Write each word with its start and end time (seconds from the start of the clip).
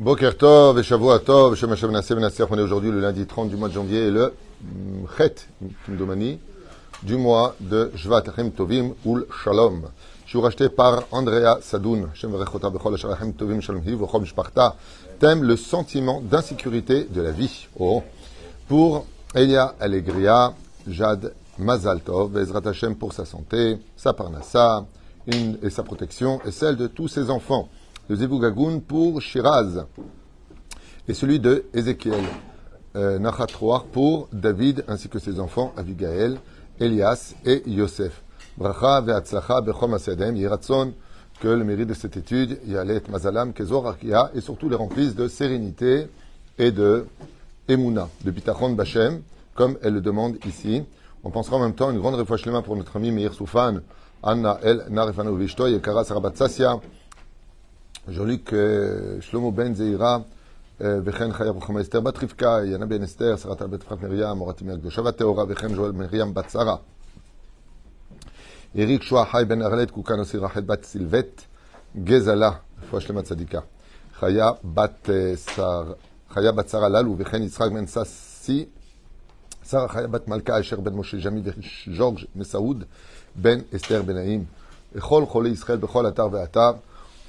Boker 0.00 0.34
Tov 0.34 0.78
et 0.78 1.24
Tov, 1.26 1.54
Shem 1.56 1.72
Hashem 1.72 1.90
Benasseh. 1.90 2.44
On 2.48 2.56
est 2.56 2.62
aujourd'hui 2.62 2.90
le 2.90 3.00
lundi 3.00 3.26
30 3.26 3.50
du 3.50 3.56
mois 3.56 3.68
de 3.68 3.74
janvier 3.74 4.06
et 4.06 4.10
le 4.10 4.32
mm, 4.62 5.04
Chet, 5.18 5.34
Kimdomani, 5.84 6.38
du 7.02 7.18
mois 7.18 7.54
de 7.60 7.92
Shvat 7.96 8.22
Achem 8.26 8.50
Tovim 8.50 8.94
Ul 9.04 9.26
Shalom. 9.44 9.82
Je 10.24 10.30
suis 10.30 10.40
racheté 10.40 10.70
par 10.70 11.02
Andrea 11.10 11.58
Sadoun, 11.60 12.08
Shem 12.14 12.30
Verechota 12.30 12.70
Bechol 12.70 12.96
Shalachem 12.96 13.34
Tovim 13.34 13.60
Shalom 13.60 13.82
Hiv, 13.86 14.02
Ochom 14.02 14.24
Shparta. 14.24 14.74
Thème 15.18 15.42
le 15.42 15.56
sentiment 15.56 16.22
d'insécurité 16.22 17.04
de 17.04 17.20
la 17.20 17.32
vie. 17.32 17.68
Oh. 17.78 18.02
Pour 18.68 19.04
Elia 19.34 19.74
Allegria, 19.80 20.54
Jad 20.88 21.34
Mazal 21.58 22.00
Tov, 22.00 22.30
Bezrat 22.30 22.66
Hashem 22.66 22.96
pour 22.96 23.12
sa 23.12 23.26
santé, 23.26 23.76
sa 23.98 24.14
parnassa 24.14 24.86
et 25.26 25.68
sa 25.68 25.82
protection 25.82 26.40
et 26.46 26.52
celle 26.52 26.76
de 26.76 26.86
tous 26.86 27.08
ses 27.08 27.28
enfants. 27.28 27.68
Le 28.10 28.16
Zebougagoun 28.16 28.80
pour 28.80 29.22
Shiraz 29.22 29.86
et 31.06 31.14
celui 31.14 31.38
de 31.38 31.66
Ézéchiel. 31.72 32.24
Euh, 32.96 33.20
pour 33.92 34.28
David 34.32 34.84
ainsi 34.88 35.08
que 35.08 35.20
ses 35.20 35.38
enfants 35.38 35.72
Abigaël, 35.76 36.40
Elias 36.80 37.36
et 37.44 37.62
Yosef. 37.68 38.24
Bracha 38.58 39.00
ve'atzlacha 39.00 39.60
bechom 39.60 39.94
asedem 39.94 40.34
yiratson 40.34 40.92
que 41.38 41.46
le 41.46 41.62
mérite 41.62 41.90
de 41.90 41.94
cette 41.94 42.16
étude 42.16 42.58
yalet 42.66 43.08
mazalam 43.08 43.52
kezor 43.52 43.86
akia 43.86 44.32
et 44.34 44.40
surtout 44.40 44.68
les 44.68 44.74
remplisse 44.74 45.14
de 45.14 45.28
sérénité 45.28 46.08
et 46.58 46.72
de 46.72 47.06
Emouna, 47.68 48.08
de 48.24 48.32
Bitachon 48.32 48.70
Bachem, 48.70 49.22
comme 49.54 49.78
elle 49.84 49.94
le 49.94 50.00
demande 50.00 50.36
ici. 50.46 50.82
On 51.22 51.30
pensera 51.30 51.58
en 51.58 51.60
même 51.60 51.74
temps 51.74 51.92
une 51.92 52.00
grande 52.00 52.16
réfouachlema 52.16 52.62
pour 52.62 52.74
notre 52.74 52.96
ami 52.96 53.12
Meir 53.12 53.34
Soufan, 53.34 53.82
Anna 54.20 54.58
El 54.64 54.86
Narefano 54.90 55.32
Vishto, 55.36 55.68
Yekara 55.68 56.02
Sarabat 56.02 56.34
Euh, 58.08 59.20
Shlomo 59.20 59.52
Ben 59.52 59.74
Zeira, 59.74 60.22
euh, 60.80 60.84
וכן 61.04 61.32
חיה 61.32 61.50
רוחמה 61.50 61.80
אסתר 61.80 62.00
בת 62.00 62.22
רבקה, 62.22 62.58
ינה 62.64 62.86
בן 62.86 63.02
אסתר, 63.02 63.36
שרת 63.36 63.62
בית 63.62 63.82
פרת 63.82 64.02
מרים, 64.02 64.36
מורתי 64.36 64.64
מהקדושה 64.64 65.02
והטהורה, 65.02 65.44
וכן 65.48 65.74
ז'ואל 65.74 65.92
מרים 65.92 66.34
בת 66.34 66.50
שרה. 66.50 66.76
אריק 68.78 69.02
שועה 69.02 69.24
חי 69.26 69.42
בן 69.48 69.62
ארלט, 69.62 69.90
קוקה 69.90 70.16
נוסי 70.16 70.36
רחל 70.36 70.60
בת 70.60 70.84
סילבט, 70.84 71.42
גזלה, 72.04 72.50
רפואה 72.82 73.00
שלמה 73.02 73.22
צדיקה. 73.22 73.60
חיה 74.14 74.50
בת 74.64 75.10
אה, 75.10 75.36
שר, 75.36 75.92
חיה 76.30 76.52
בת 76.52 76.68
שרה 76.68 76.88
ללו, 76.88 77.14
וכן 77.18 77.42
יצחק 77.42 77.70
בן 77.70 77.86
ססי, 77.86 78.66
שרה 79.70 79.88
חיה 79.88 80.06
בת 80.06 80.28
מלכה 80.28 80.60
אשר 80.60 80.80
בן 80.80 80.94
משה 80.94 81.16
ג'מי 81.24 81.42
וז'ורג' 81.44 82.18
מסעוד 82.36 82.84
בן 83.36 83.58
אסתר 83.76 84.02
בן 84.02 84.14
נעים. 84.14 84.44
לכל 84.94 85.26
חולי 85.26 85.48
ישראל 85.48 85.78
בכל 85.78 86.08
אתר 86.08 86.28
ואתר, 86.32 86.70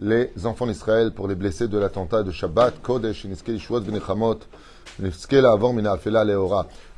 les 0.00 0.30
enfants 0.44 0.66
d'Israël, 0.66 1.12
pour 1.12 1.28
les 1.28 1.34
blessés 1.34 1.68
de 1.68 1.78
l'attentat 1.78 2.22
de 2.22 2.30
Shabbat, 2.30 2.80
Kodesh. 2.82 3.26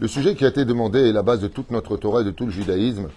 Le 0.01 0.09
sujet 0.09 0.35
qui 0.35 0.45
a 0.45 0.49
été 0.49 0.65
demandé 0.65 1.09
est 1.09 1.13
la 1.13 1.23
base 1.23 1.41
de 1.41 1.49
toute 1.49 1.71
notre 1.71 1.97
Torah 1.97 2.21
et 2.21 2.25
de 2.25 2.31
tout 2.31 2.47
le 2.47 2.53
judaïsme. 2.53 3.09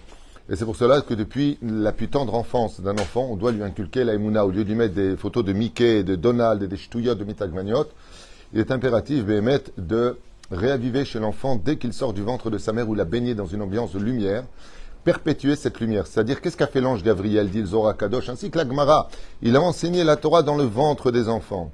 Et 0.50 0.56
c'est 0.56 0.64
pour 0.64 0.76
cela 0.76 1.00
que 1.00 1.14
depuis 1.14 1.58
la 1.62 1.92
plus 1.92 2.08
tendre 2.08 2.34
enfance 2.34 2.80
d'un 2.80 2.96
enfant, 2.98 3.28
on 3.30 3.36
doit 3.36 3.52
lui 3.52 3.62
inculquer 3.62 4.04
la 4.04 4.14
Emouna. 4.14 4.44
Au 4.44 4.50
lieu 4.50 4.64
de 4.64 4.68
lui 4.68 4.74
mettre 4.74 4.94
des 4.94 5.16
photos 5.16 5.44
de 5.44 5.52
Mickey, 5.52 6.02
de 6.02 6.16
Donald 6.16 6.62
et 6.62 6.68
des 6.68 6.76
ch'touillottes 6.76 7.18
de 7.18 7.24
Mitagmaniot, 7.24 7.86
il 8.52 8.60
est 8.60 8.70
impératif, 8.70 9.24
Béhémet, 9.24 9.62
de 9.78 10.18
réaviver 10.50 11.04
chez 11.04 11.18
l'enfant, 11.18 11.56
dès 11.56 11.76
qu'il 11.76 11.92
sort 11.92 12.12
du 12.12 12.22
ventre 12.22 12.50
de 12.50 12.58
sa 12.58 12.72
mère 12.72 12.88
ou 12.88 12.94
l'a 12.94 13.06
baigné 13.06 13.34
dans 13.34 13.46
une 13.46 13.62
ambiance 13.62 13.92
de 13.92 13.98
lumière, 13.98 14.44
perpétuer 15.04 15.54
cette 15.54 15.80
lumière. 15.80 16.06
C'est-à-dire, 16.06 16.40
qu'est-ce 16.40 16.56
qu'a 16.56 16.66
fait 16.66 16.80
l'ange 16.80 17.02
Gabriel, 17.02 17.50
dit 17.50 17.60
le 17.60 17.66
Zohar 17.66 17.96
Kadosh, 17.96 18.28
ainsi 18.28 18.50
que 18.50 18.58
la 18.58 18.66
Gemara? 18.66 19.08
Il 19.42 19.54
a 19.56 19.60
enseigné 19.60 20.02
la 20.02 20.16
Torah 20.16 20.42
dans 20.42 20.56
le 20.56 20.64
ventre 20.64 21.10
des 21.10 21.28
enfants. 21.28 21.70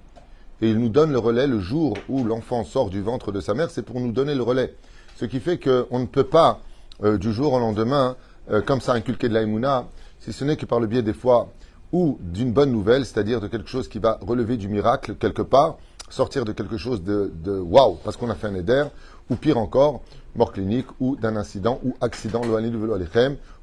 Et 0.60 0.70
il 0.70 0.78
nous 0.78 0.88
donne 0.88 1.12
le 1.12 1.18
relais 1.18 1.46
le 1.46 1.60
jour 1.60 1.96
où 2.08 2.24
l'enfant 2.24 2.64
sort 2.64 2.90
du 2.90 3.00
ventre 3.00 3.32
de 3.32 3.40
sa 3.40 3.54
mère, 3.54 3.70
c'est 3.70 3.82
pour 3.82 4.00
nous 4.00 4.12
donner 4.12 4.34
le 4.34 4.42
relais. 4.42 4.74
Ce 5.16 5.24
qui 5.24 5.40
fait 5.40 5.58
qu'on 5.58 5.98
ne 5.98 6.06
peut 6.06 6.24
pas, 6.24 6.60
euh, 7.02 7.16
du 7.16 7.32
jour 7.32 7.54
au 7.54 7.58
lendemain, 7.58 8.16
euh, 8.50 8.60
comme 8.60 8.80
ça, 8.80 8.92
inculquer 8.92 9.28
de 9.28 9.34
la 9.34 9.42
Emouna, 9.42 9.86
si 10.18 10.32
ce 10.32 10.44
n'est 10.44 10.56
que 10.56 10.66
par 10.66 10.80
le 10.80 10.86
biais 10.86 11.02
des 11.02 11.14
fois, 11.14 11.50
ou 11.92 12.18
d'une 12.20 12.52
bonne 12.52 12.70
nouvelle, 12.70 13.06
c'est-à-dire 13.06 13.40
de 13.40 13.48
quelque 13.48 13.68
chose 13.68 13.88
qui 13.88 13.98
va 13.98 14.18
relever 14.20 14.56
du 14.56 14.68
miracle 14.68 15.14
quelque 15.14 15.42
part, 15.42 15.78
sortir 16.10 16.44
de 16.44 16.52
quelque 16.52 16.76
chose 16.76 17.02
de, 17.02 17.32
de 17.34 17.58
waouh, 17.58 17.98
parce 18.04 18.16
qu'on 18.16 18.30
a 18.30 18.34
fait 18.34 18.48
un 18.48 18.54
éder, 18.54 18.84
ou 19.30 19.36
pire 19.36 19.58
encore, 19.58 20.02
mort 20.36 20.52
clinique, 20.52 20.86
ou 21.00 21.16
d'un 21.16 21.36
incident, 21.36 21.80
ou 21.84 21.94
accident, 22.00 22.42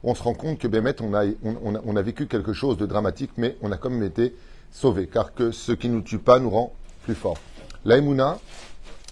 on 0.04 0.16
se 0.16 0.24
rend 0.24 0.34
compte 0.34 0.58
que 0.58 0.68
Bémet, 0.68 0.96
on 1.02 1.14
a, 1.14 2.02
vécu 2.02 2.28
quelque 2.28 2.54
chose 2.54 2.78
de 2.78 2.86
dramatique, 2.86 3.32
mais 3.38 3.58
on 3.62 3.72
a 3.72 3.78
quand 3.78 3.90
même 3.90 4.04
été 4.04 4.34
sauvé, 4.72 5.08
car 5.08 5.34
que 5.34 5.52
ce 5.52 5.72
qui 5.72 5.90
ne 5.90 5.96
nous 5.96 6.02
tue 6.02 6.20
pas 6.20 6.40
nous 6.40 6.50
rend 6.50 6.74
plus 7.04 7.16
forts. 7.16 7.38
La 7.86 7.98
Emouna, 7.98 8.40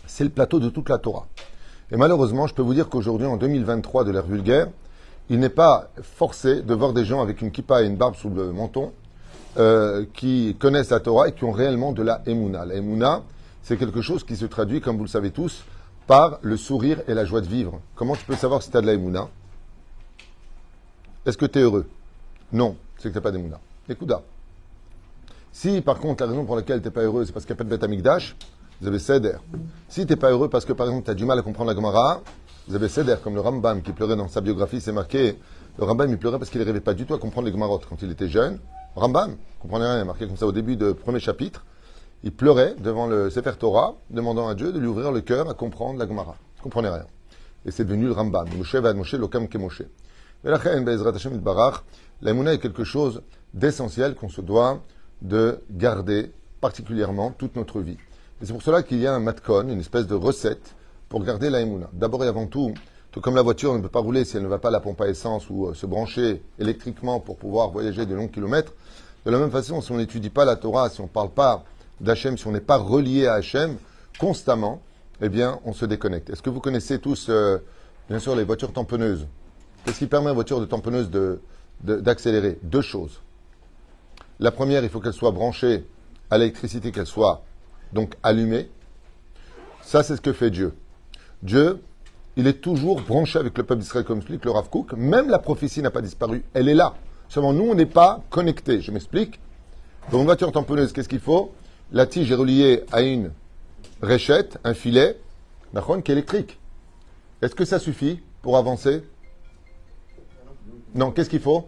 c'est 0.07 0.23
le 0.23 0.29
plateau 0.29 0.59
de 0.59 0.69
toute 0.69 0.89
la 0.89 0.97
Torah. 0.97 1.27
Et 1.91 1.97
malheureusement, 1.97 2.47
je 2.47 2.53
peux 2.53 2.61
vous 2.61 2.73
dire 2.73 2.89
qu'aujourd'hui, 2.89 3.27
en 3.27 3.37
2023 3.37 4.03
de 4.03 4.11
l'ère 4.11 4.25
vulgaire, 4.25 4.67
il 5.29 5.39
n'est 5.39 5.49
pas 5.49 5.89
forcé 6.01 6.61
de 6.61 6.73
voir 6.73 6.93
des 6.93 7.05
gens 7.05 7.21
avec 7.21 7.41
une 7.41 7.51
kippa 7.51 7.83
et 7.83 7.85
une 7.85 7.95
barbe 7.95 8.15
sous 8.15 8.29
le 8.29 8.51
menton 8.51 8.91
euh, 9.57 10.05
qui 10.13 10.55
connaissent 10.59 10.89
la 10.89 10.99
Torah 10.99 11.29
et 11.29 11.31
qui 11.31 11.43
ont 11.45 11.51
réellement 11.51 11.93
de 11.93 12.03
la 12.03 12.21
Emouna. 12.25 12.65
La 12.65 12.75
Emouna, 12.75 13.23
c'est 13.63 13.77
quelque 13.77 14.01
chose 14.01 14.23
qui 14.23 14.35
se 14.35 14.45
traduit, 14.45 14.81
comme 14.81 14.97
vous 14.97 15.03
le 15.03 15.09
savez 15.09 15.31
tous, 15.31 15.63
par 16.07 16.39
le 16.41 16.57
sourire 16.57 17.01
et 17.07 17.13
la 17.13 17.25
joie 17.25 17.41
de 17.41 17.47
vivre. 17.47 17.79
Comment 17.95 18.15
tu 18.15 18.25
peux 18.25 18.35
savoir 18.35 18.61
si 18.61 18.71
tu 18.71 18.77
as 18.77 18.81
de 18.81 18.85
la 18.85 18.93
Emouna? 18.93 19.29
Est-ce 21.25 21.37
que 21.37 21.45
tu 21.45 21.59
es 21.59 21.61
heureux? 21.63 21.87
Non, 22.51 22.77
c'est 22.97 23.09
que 23.09 23.13
tu 23.13 23.15
n'as 23.15 23.21
pas 23.21 23.31
d'Emouna. 23.31 23.59
Écoute, 23.89 24.11
si 25.51 25.81
par 25.81 25.99
contre 25.99 26.23
la 26.23 26.29
raison 26.29 26.45
pour 26.45 26.55
laquelle 26.55 26.79
tu 26.79 26.85
n'es 26.85 26.91
pas 26.91 27.01
heureux, 27.01 27.25
c'est 27.25 27.31
parce 27.31 27.45
qu'il 27.45 27.53
n'y 27.53 27.57
a 27.57 27.59
pas 27.59 27.63
de 27.63 27.69
bête 27.69 27.83
amigdash, 27.83 28.35
vous 28.79 28.87
avez 28.87 28.99
Seder. 28.99 29.37
Si 29.89 30.05
tu 30.05 30.13
n'es 30.13 30.15
pas 30.17 30.29
heureux 30.29 30.49
parce 30.49 30.65
que 30.65 30.73
par 30.73 30.87
exemple 30.87 31.05
tu 31.05 31.11
as 31.11 31.15
du 31.15 31.25
mal 31.25 31.39
à 31.39 31.41
comprendre 31.41 31.71
la 31.71 31.75
Gemara, 31.75 32.21
vous 32.67 32.75
avez 32.75 32.89
Seder, 32.89 33.15
comme 33.23 33.33
le 33.33 33.41
Rambam 33.41 33.81
qui 33.81 33.91
pleurait 33.91 34.15
dans 34.15 34.27
sa 34.27 34.41
biographie, 34.41 34.81
c'est 34.81 34.91
marqué, 34.91 35.37
le 35.77 35.83
Rambam 35.83 36.09
il 36.09 36.17
pleurait 36.17 36.37
parce 36.37 36.51
qu'il 36.51 36.59
n'arrivait 36.59 36.81
pas 36.81 36.93
du 36.93 37.05
tout 37.05 37.15
à 37.15 37.19
comprendre 37.19 37.47
les 37.47 37.53
Gemarot 37.53 37.81
quand 37.89 38.01
il 38.01 38.11
était 38.11 38.29
jeune. 38.29 38.59
Rambam, 38.95 39.31
il 39.31 39.61
comprenait 39.61 39.85
rien, 39.85 39.97
il 39.97 40.01
est 40.01 40.05
marqué 40.05 40.27
comme 40.27 40.37
ça 40.37 40.45
au 40.45 40.51
début 40.51 40.75
du 40.75 40.93
premier 40.93 41.19
chapitre, 41.19 41.65
il 42.25 42.31
pleurait 42.31 42.75
devant 42.79 43.05
le 43.05 43.29
Sefer 43.29 43.53
Torah, 43.57 43.95
demandant 44.09 44.47
à 44.47 44.55
Dieu 44.55 44.73
de 44.73 44.79
lui 44.79 44.87
ouvrir 44.87 45.11
le 45.11 45.21
cœur 45.21 45.47
à 45.47 45.53
comprendre 45.53 45.99
la 45.99 46.07
Gemara. 46.07 46.35
Il 46.55 46.57
ne 46.57 46.63
comprenait 46.63 46.89
rien. 46.89 47.05
Et 47.65 47.71
c'est 47.71 47.85
devenu 47.85 48.05
le 48.05 48.13
Rambam. 48.13 48.47
Moshe 48.57 48.75
va 48.75 48.93
Moshe, 48.95 49.13
l'Okam 49.13 49.47
Kemoshe. 49.47 49.83
Mais 50.43 50.49
la 50.49 50.59
Chen, 50.59 50.83
Be'ezrat 50.83 51.11
Hashem 51.15 51.35
Itbarach, 51.35 51.83
la 52.23 52.31
Emouna 52.31 52.53
est 52.53 52.57
quelque 52.57 52.83
chose 52.83 53.21
d'essentiel 53.53 54.15
qu'on 54.15 54.29
se 54.29 54.41
doit 54.41 54.81
de 55.21 55.59
garder 55.69 56.31
particulièrement 56.61 57.29
toute 57.29 57.55
notre 57.55 57.79
vie. 57.79 57.97
Et 58.41 58.45
c'est 58.45 58.53
pour 58.53 58.63
cela 58.63 58.81
qu'il 58.81 58.99
y 58.99 59.05
a 59.05 59.13
un 59.13 59.19
matkon, 59.19 59.69
une 59.69 59.79
espèce 59.79 60.07
de 60.07 60.15
recette 60.15 60.75
pour 61.09 61.23
garder 61.23 61.51
la 61.51 61.61
Emouna. 61.61 61.89
D'abord 61.93 62.23
et 62.23 62.27
avant 62.27 62.47
tout, 62.47 62.73
tout 63.11 63.21
comme 63.21 63.35
la 63.35 63.43
voiture 63.43 63.71
ne 63.75 63.81
peut 63.81 63.89
pas 63.89 63.99
rouler 63.99 64.25
si 64.25 64.35
elle 64.37 64.43
ne 64.43 64.47
va 64.47 64.57
pas 64.57 64.69
à 64.69 64.71
la 64.71 64.79
pompe 64.79 64.99
à 65.01 65.07
essence 65.07 65.47
ou 65.51 65.67
euh, 65.67 65.73
se 65.75 65.85
brancher 65.85 66.41
électriquement 66.57 67.19
pour 67.19 67.37
pouvoir 67.37 67.69
voyager 67.69 68.07
de 68.07 68.15
longs 68.15 68.27
kilomètres, 68.27 68.73
de 69.25 69.31
la 69.31 69.37
même 69.37 69.51
façon, 69.51 69.79
si 69.81 69.91
on 69.91 69.97
n'étudie 69.97 70.31
pas 70.31 70.43
la 70.43 70.55
Torah, 70.55 70.89
si 70.89 71.01
on 71.01 71.05
ne 71.05 71.09
parle 71.09 71.29
pas 71.29 71.63
d'Hachem, 72.01 72.37
si 72.37 72.47
on 72.47 72.51
n'est 72.51 72.59
pas 72.59 72.77
relié 72.77 73.27
à 73.27 73.33
Hachem 73.33 73.77
constamment, 74.19 74.81
eh 75.21 75.29
bien, 75.29 75.59
on 75.65 75.73
se 75.73 75.85
déconnecte. 75.85 76.29
Est-ce 76.29 76.41
que 76.41 76.49
vous 76.49 76.59
connaissez 76.59 76.99
tous, 76.99 77.27
euh, 77.29 77.59
bien 78.09 78.19
sûr, 78.19 78.35
les 78.35 78.43
voitures 78.43 78.73
tamponneuses? 78.73 79.27
Qu'est-ce 79.83 79.99
qui 79.99 80.07
permet 80.07 80.27
à 80.27 80.29
une 80.31 80.35
voiture 80.35 80.59
de 80.59 80.65
tamponneuse 80.65 81.09
d'accélérer? 81.81 82.57
Deux 82.63 82.81
choses. 82.81 83.21
La 84.39 84.51
première, 84.51 84.83
il 84.83 84.89
faut 84.89 84.99
qu'elle 84.99 85.13
soit 85.13 85.31
branchée 85.31 85.85
à 86.29 86.37
l'électricité, 86.37 86.91
qu'elle 86.91 87.05
soit 87.05 87.43
donc 87.93 88.15
allumée. 88.23 88.69
Ça, 89.81 90.03
c'est 90.03 90.15
ce 90.15 90.21
que 90.21 90.33
fait 90.33 90.49
Dieu. 90.49 90.73
Dieu, 91.43 91.81
il 92.35 92.47
est 92.47 92.61
toujours 92.61 93.01
branché 93.01 93.39
avec 93.39 93.57
le 93.57 93.63
peuple 93.63 93.81
d'Israël, 93.81 94.05
comme 94.05 94.17
explique 94.17 94.43
le 94.43 94.51
Rav 94.51 94.69
Kook. 94.69 94.93
Même 94.93 95.29
la 95.29 95.39
prophétie 95.39 95.81
n'a 95.81 95.91
pas 95.91 96.01
disparu. 96.01 96.43
Elle 96.53 96.67
est 96.67 96.73
là. 96.73 96.95
Seulement, 97.29 97.53
nous, 97.53 97.69
on 97.69 97.75
n'est 97.75 97.85
pas 97.85 98.23
connectés. 98.29 98.81
Je 98.81 98.91
m'explique. 98.91 99.39
Dans 100.11 100.19
une 100.19 100.25
voiture 100.25 100.51
tamponneuse, 100.51 100.91
qu'est-ce 100.91 101.09
qu'il 101.09 101.19
faut? 101.19 101.53
La 101.91 102.05
tige 102.05 102.31
est 102.31 102.35
reliée 102.35 102.83
à 102.91 103.01
une 103.01 103.31
réchette, 104.01 104.57
un 104.63 104.73
filet, 104.73 105.17
qui 105.73 106.11
est 106.11 106.13
électrique. 106.13 106.57
Est-ce 107.41 107.55
que 107.55 107.65
ça 107.65 107.79
suffit 107.79 108.19
pour 108.41 108.57
avancer? 108.57 109.03
Non, 110.93 111.11
qu'est-ce 111.11 111.29
qu'il 111.29 111.41
faut? 111.41 111.67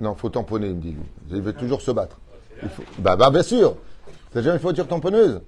Non, 0.00 0.14
il 0.16 0.18
faut 0.18 0.30
tamponner, 0.30 0.68
il 0.68 0.74
me 0.74 0.80
dit. 0.80 0.96
Il 1.30 1.42
veut 1.42 1.52
toujours 1.52 1.82
se 1.82 1.90
battre. 1.90 2.18
Il 2.62 2.68
faut... 2.68 2.82
bah, 2.98 3.16
bah, 3.16 3.30
bien 3.30 3.42
sûr. 3.42 3.76
C'est 4.32 4.40
déjà 4.40 4.52
une 4.52 4.58
voiture 4.58 4.88
tamponneuse. 4.88 5.40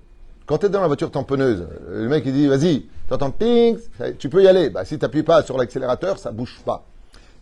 Quand 0.44 0.58
tu 0.58 0.67
es 0.67 0.69
dans 0.69 0.81
la 0.81 0.87
voiture 0.87 1.11
tamponneuse, 1.11 1.67
le 1.88 2.08
mec 2.08 2.22
il 2.25 2.32
dit 2.32 2.46
vas-y, 2.46 2.87
tu 3.08 3.14
entends 3.14 3.32
ping, 3.32 3.76
tu 4.19 4.29
peux 4.29 4.44
y 4.44 4.46
aller. 4.46 4.70
Bah, 4.70 4.84
si 4.84 4.96
tu 4.96 5.02
n'appuies 5.02 5.25
pas 5.25 5.43
sur 5.43 5.58
l'accélérateur, 5.58 6.19
ça 6.19 6.31
bouge 6.31 6.61
pas. 6.64 6.84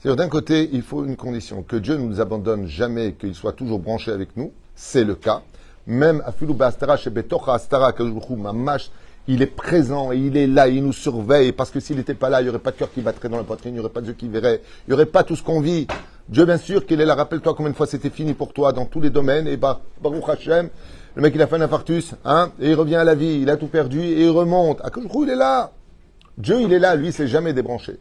C'est-à-dire 0.00 0.16
d'un 0.16 0.30
côté, 0.30 0.70
il 0.72 0.82
faut 0.82 1.04
une 1.04 1.16
condition, 1.16 1.62
que 1.62 1.76
Dieu 1.76 1.96
ne 1.96 2.06
nous 2.06 2.20
abandonne 2.20 2.66
jamais, 2.66 3.12
qu'il 3.12 3.34
soit 3.34 3.52
toujours 3.52 3.78
branché 3.78 4.10
avec 4.10 4.37
nous. 4.37 4.52
C'est 4.75 5.04
le 5.04 5.14
cas. 5.14 5.42
Même 5.86 6.22
à 6.25 6.32
Filou 6.32 6.54
Bastara, 6.54 6.96
chez 6.96 7.10
Betocha 7.10 7.54
Astara, 7.54 7.92
Mamash, 8.36 8.90
il 9.28 9.42
est 9.42 9.46
présent 9.46 10.12
et 10.12 10.16
il 10.16 10.36
est 10.36 10.46
là, 10.46 10.69
il 10.69 10.82
nous 10.82 10.92
surveille, 10.92 11.52
parce 11.52 11.70
que 11.70 11.81
s'il 11.81 11.96
n'était 11.96 12.14
pas 12.14 12.28
là, 12.28 12.40
il 12.40 12.44
n'y 12.44 12.50
aurait 12.50 12.58
pas 12.58 12.70
de 12.70 12.76
cœur 12.76 12.92
qui 12.92 13.00
battrait 13.00 13.28
dans 13.28 13.36
la 13.36 13.44
poitrine, 13.44 13.72
il 13.72 13.75
n'y 13.75 13.81
aurait 13.81 13.90
pas 13.90 14.00
de 14.00 14.08
yeux 14.08 14.12
qui 14.14 14.28
verrait, 14.28 14.62
il 14.86 14.90
n'y 14.90 14.94
aurait 14.94 15.06
pas 15.06 15.25
tout 15.25 15.36
ce 15.36 15.42
qu'on 15.42 15.60
vit. 15.60 15.86
Dieu, 16.28 16.46
bien 16.46 16.56
sûr, 16.56 16.86
qu'il 16.86 17.00
est 17.02 17.04
là. 17.04 17.14
Rappelle-toi 17.14 17.54
combien 17.54 17.70
de 17.70 17.76
fois 17.76 17.86
c'était 17.86 18.08
fini 18.08 18.32
pour 18.32 18.52
toi 18.54 18.72
dans 18.72 18.86
tous 18.86 19.00
les 19.00 19.10
domaines, 19.10 19.46
et 19.46 19.56
bah, 19.56 19.81
Baruch 20.02 20.25
Hashem, 20.26 20.70
le 21.16 21.22
mec, 21.22 21.34
il 21.34 21.42
a 21.42 21.46
fait 21.46 21.56
un 21.56 21.60
infarctus, 21.60 22.14
hein, 22.25 22.50
et 22.60 22.70
il 22.70 22.75
revient 22.75 22.96
à 22.96 23.04
la 23.04 23.14
vie, 23.14 23.40
il 23.42 23.50
a 23.50 23.56
tout 23.56 23.69
perdu, 23.69 24.00
et 24.00 24.25
il 24.25 24.30
remonte. 24.30 24.80
À 24.80 24.90
il 24.96 25.30
est 25.30 25.37
là. 25.37 25.70
Dieu, 26.38 26.60
il 26.62 26.72
est 26.72 26.78
là, 26.78 26.96
lui, 26.96 27.08
il 27.08 27.12
s'est 27.12 27.28
jamais 27.28 27.52
débranché. 27.52 27.98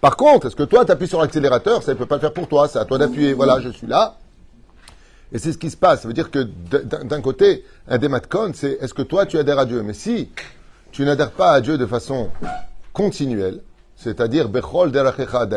Par 0.00 0.16
contre, 0.16 0.48
est-ce 0.48 0.56
que 0.56 0.62
toi, 0.64 0.84
tu 0.84 0.92
appuies 0.92 1.08
sur 1.08 1.20
l'accélérateur 1.20 1.82
Ça 1.82 1.92
ne 1.92 1.98
peut 1.98 2.06
pas 2.06 2.16
le 2.16 2.20
faire 2.20 2.32
pour 2.32 2.48
toi, 2.48 2.68
c'est 2.68 2.78
à 2.78 2.84
toi 2.84 2.98
d'appuyer. 2.98 3.34
Voilà, 3.34 3.60
je 3.60 3.68
suis 3.68 3.86
là. 3.86 4.16
Et 5.32 5.38
c'est 5.38 5.52
ce 5.52 5.58
qui 5.58 5.70
se 5.70 5.76
passe. 5.76 6.02
Ça 6.02 6.08
veut 6.08 6.14
dire 6.14 6.30
que 6.30 6.40
d'un 6.40 7.20
côté, 7.20 7.64
un 7.88 7.98
dématcon, 7.98 8.52
c'est 8.54 8.78
est-ce 8.80 8.94
que 8.94 9.02
toi, 9.02 9.26
tu 9.26 9.38
adhères 9.38 9.58
à 9.58 9.66
Dieu? 9.66 9.82
Mais 9.82 9.94
si 9.94 10.28
tu 10.92 11.04
n'adhères 11.04 11.30
pas 11.32 11.52
à 11.52 11.60
Dieu 11.60 11.78
de 11.78 11.86
façon 11.86 12.30
continuelle, 12.92 13.60
c'est-à-dire 13.96 14.48
Bechol 14.48 14.92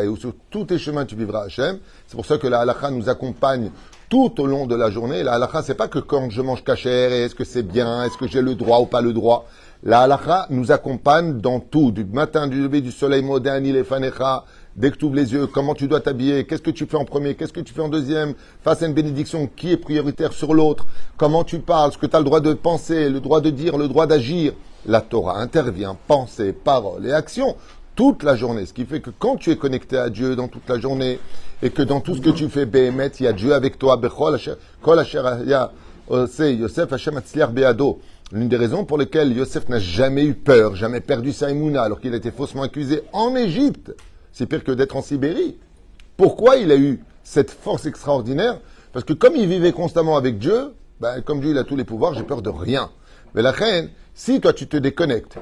ou 0.09 0.17
sur 0.17 0.33
tous 0.49 0.65
tes 0.65 0.77
chemins 0.77 1.05
tu 1.05 1.15
vivras 1.15 1.45
Hachem. 1.45 1.79
C'est 2.07 2.15
pour 2.17 2.25
ça 2.25 2.37
que 2.37 2.47
la 2.47 2.59
halakha 2.59 2.91
nous 2.91 3.07
accompagne 3.07 3.71
tout 4.09 4.33
au 4.41 4.45
long 4.45 4.67
de 4.67 4.75
la 4.75 4.91
journée. 4.91 5.23
La 5.23 5.35
halakha, 5.35 5.61
c'est 5.63 5.75
pas 5.75 5.87
que 5.87 5.99
quand 5.99 6.29
je 6.29 6.41
mange 6.41 6.61
cachère 6.63 7.13
et 7.13 7.23
est-ce 7.23 7.35
que 7.35 7.45
c'est 7.45 7.63
bien, 7.63 8.03
est-ce 8.03 8.17
que 8.17 8.27
j'ai 8.27 8.41
le 8.41 8.55
droit 8.55 8.79
ou 8.79 8.85
pas 8.85 9.01
le 9.01 9.13
droit. 9.13 9.47
La 9.83 10.01
halakha 10.01 10.47
nous 10.49 10.73
accompagne 10.73 11.39
dans 11.39 11.61
tout, 11.61 11.91
du 11.91 12.03
matin, 12.03 12.47
du 12.47 12.61
lever 12.61 12.81
du 12.81 12.91
soleil 12.91 13.23
moderne, 13.23 13.65
il 13.65 13.77
est 13.77 13.85
fanecha, 13.85 14.43
dès 14.75 14.91
que 14.91 14.97
tu 14.97 15.05
ouvres 15.05 15.15
les 15.15 15.33
yeux, 15.33 15.47
comment 15.47 15.73
tu 15.73 15.87
dois 15.87 15.99
t'habiller, 15.99 16.45
qu'est-ce 16.45 16.61
que 16.61 16.71
tu 16.71 16.85
fais 16.85 16.97
en 16.97 17.05
premier, 17.05 17.35
qu'est-ce 17.35 17.53
que 17.53 17.59
tu 17.59 17.73
fais 17.73 17.81
en 17.81 17.89
deuxième, 17.89 18.33
face 18.63 18.81
à 18.81 18.87
une 18.87 18.93
bénédiction, 18.93 19.49
qui 19.55 19.71
est 19.71 19.77
prioritaire 19.77 20.33
sur 20.33 20.53
l'autre, 20.53 20.85
comment 21.17 21.43
tu 21.43 21.59
parles, 21.59 21.91
ce 21.91 21.97
que 21.97 22.05
tu 22.05 22.15
as 22.15 22.19
le 22.19 22.25
droit 22.25 22.39
de 22.39 22.53
penser, 22.53 23.09
le 23.09 23.19
droit 23.19 23.41
de 23.41 23.49
dire, 23.49 23.77
le 23.77 23.87
droit 23.87 24.07
d'agir. 24.07 24.53
La 24.85 24.99
Torah 24.99 25.39
intervient, 25.39 25.95
pensée, 26.07 26.51
parole 26.51 27.05
et 27.05 27.13
action 27.13 27.55
toute 27.95 28.23
la 28.23 28.35
journée. 28.35 28.65
Ce 28.65 28.73
qui 28.73 28.85
fait 28.85 28.99
que 28.99 29.11
quand 29.11 29.37
tu 29.37 29.51
es 29.51 29.55
connecté 29.55 29.97
à 29.97 30.09
Dieu 30.09 30.35
dans 30.35 30.47
toute 30.47 30.67
la 30.67 30.79
journée, 30.79 31.19
et 31.61 31.69
que 31.69 31.81
dans 31.81 32.01
tout 32.01 32.15
ce 32.15 32.21
que 32.21 32.31
tu 32.31 32.49
fais, 32.49 32.65
Behemet, 32.65 33.11
il 33.19 33.23
y 33.23 33.27
a 33.27 33.33
Dieu 33.33 33.53
avec 33.53 33.79
toi, 33.79 33.99
Yosef 36.39 36.91
Hashem 36.91 37.21
Beado. 37.51 37.99
L'une 38.33 38.49
des 38.49 38.57
raisons 38.57 38.83
pour 38.83 38.97
lesquelles 38.97 39.31
Yosef 39.31 39.69
n'a 39.69 39.79
jamais 39.79 40.25
eu 40.25 40.33
peur, 40.33 40.75
jamais 40.75 40.99
perdu 40.99 41.31
sa 41.31 41.47
alors 41.47 42.01
qu'il 42.01 42.13
a 42.13 42.17
été 42.17 42.31
faussement 42.31 42.63
accusé 42.63 43.03
en 43.13 43.35
Égypte, 43.35 43.95
c'est 44.33 44.47
pire 44.47 44.63
que 44.63 44.71
d'être 44.71 44.97
en 44.97 45.01
Sibérie. 45.01 45.57
Pourquoi 46.17 46.57
il 46.57 46.71
a 46.71 46.75
eu 46.75 46.99
cette 47.23 47.51
force 47.51 47.85
extraordinaire? 47.85 48.59
Parce 48.91 49.05
que 49.05 49.13
comme 49.13 49.35
il 49.35 49.47
vivait 49.47 49.71
constamment 49.71 50.17
avec 50.17 50.37
Dieu, 50.39 50.73
ben, 50.99 51.21
comme 51.21 51.39
Dieu 51.39 51.57
a 51.57 51.63
tous 51.63 51.75
les 51.75 51.85
pouvoirs, 51.85 52.13
j'ai 52.13 52.23
peur 52.23 52.41
de 52.41 52.49
rien. 52.49 52.89
Mais 53.33 53.41
la 53.41 53.51
reine, 53.51 53.89
si 54.13 54.41
toi 54.41 54.53
tu 54.53 54.67
te 54.67 54.77
déconnectes, 54.77 55.37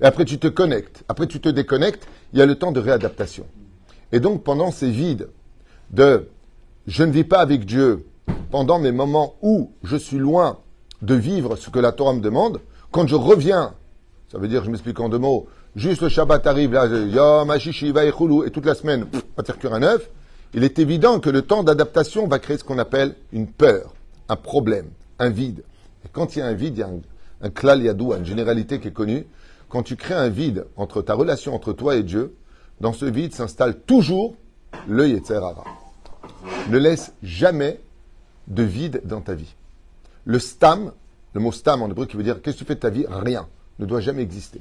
et 0.00 0.04
après 0.04 0.24
tu 0.24 0.38
te 0.38 0.48
connectes, 0.48 1.04
après 1.08 1.26
tu 1.26 1.40
te 1.40 1.48
déconnectes, 1.48 2.08
il 2.32 2.38
y 2.38 2.42
a 2.42 2.46
le 2.46 2.54
temps 2.54 2.72
de 2.72 2.80
réadaptation. 2.80 3.46
Et 4.12 4.20
donc, 4.20 4.42
pendant 4.42 4.70
ces 4.70 4.90
vides 4.90 5.28
de 5.90 6.28
je 6.86 7.04
ne 7.04 7.12
vis 7.12 7.24
pas 7.24 7.40
avec 7.40 7.66
Dieu, 7.66 8.06
pendant 8.50 8.78
mes 8.78 8.92
moments 8.92 9.34
où 9.42 9.72
je 9.82 9.96
suis 9.96 10.16
loin 10.16 10.58
de 11.02 11.14
vivre 11.14 11.56
ce 11.56 11.68
que 11.68 11.78
la 11.78 11.92
Torah 11.92 12.14
me 12.14 12.20
demande, 12.20 12.60
quand 12.90 13.06
je 13.06 13.14
reviens, 13.14 13.74
ça 14.32 14.38
veut 14.38 14.48
dire, 14.48 14.64
je 14.64 14.70
m'explique 14.70 14.98
en 14.98 15.10
deux 15.10 15.18
mots, 15.18 15.46
juste 15.76 16.02
le 16.02 16.08
Shabbat 16.08 16.46
arrive, 16.46 16.72
là, 16.72 16.86
Yom, 16.86 17.52
et 17.52 18.50
toute 18.50 18.66
la 18.66 18.74
semaine, 18.74 19.06
pas 19.36 19.42
de 19.42 19.78
neuf, 19.78 20.08
il 20.54 20.64
est 20.64 20.78
évident 20.78 21.20
que 21.20 21.30
le 21.30 21.42
temps 21.42 21.62
d'adaptation 21.62 22.26
va 22.26 22.38
créer 22.38 22.58
ce 22.58 22.64
qu'on 22.64 22.78
appelle 22.78 23.14
une 23.32 23.46
peur, 23.46 23.94
un 24.28 24.36
problème, 24.36 24.88
un 25.18 25.30
vide. 25.30 25.62
Et 26.04 26.08
quand 26.10 26.36
il 26.36 26.38
y 26.38 26.42
a 26.42 26.46
un 26.46 26.54
vide, 26.54 26.76
il 26.76 26.80
y 26.80 26.82
a 26.82 26.88
un, 26.88 27.00
un 27.42 27.50
klal 27.50 27.82
yadou, 27.82 28.14
une 28.14 28.24
généralité 28.24 28.80
qui 28.80 28.88
est 28.88 28.92
connue. 28.92 29.26
Quand 29.68 29.82
tu 29.82 29.96
crées 29.96 30.14
un 30.14 30.28
vide 30.28 30.66
entre 30.76 31.02
ta 31.02 31.14
relation 31.14 31.54
entre 31.54 31.72
toi 31.72 31.96
et 31.96 32.02
Dieu, 32.02 32.34
dans 32.80 32.92
ce 32.92 33.04
vide 33.04 33.34
s'installe 33.34 33.80
toujours 33.80 34.36
le 34.86 35.08
Yetzerara. 35.08 35.64
Ne 36.70 36.78
laisse 36.78 37.12
jamais 37.22 37.80
de 38.46 38.62
vide 38.62 39.02
dans 39.04 39.20
ta 39.20 39.34
vie. 39.34 39.54
Le 40.24 40.38
stam, 40.38 40.92
le 41.34 41.40
mot 41.40 41.52
stam 41.52 41.82
en 41.82 41.88
hébreu 41.88 42.06
qui 42.06 42.16
veut 42.16 42.22
dire 42.22 42.40
qu'est-ce 42.40 42.56
que 42.56 42.60
tu 42.60 42.64
fais 42.64 42.74
de 42.74 42.80
ta 42.80 42.90
vie? 42.90 43.04
Rien, 43.08 43.46
ne 43.78 43.86
doit 43.86 44.00
jamais 44.00 44.22
exister. 44.22 44.60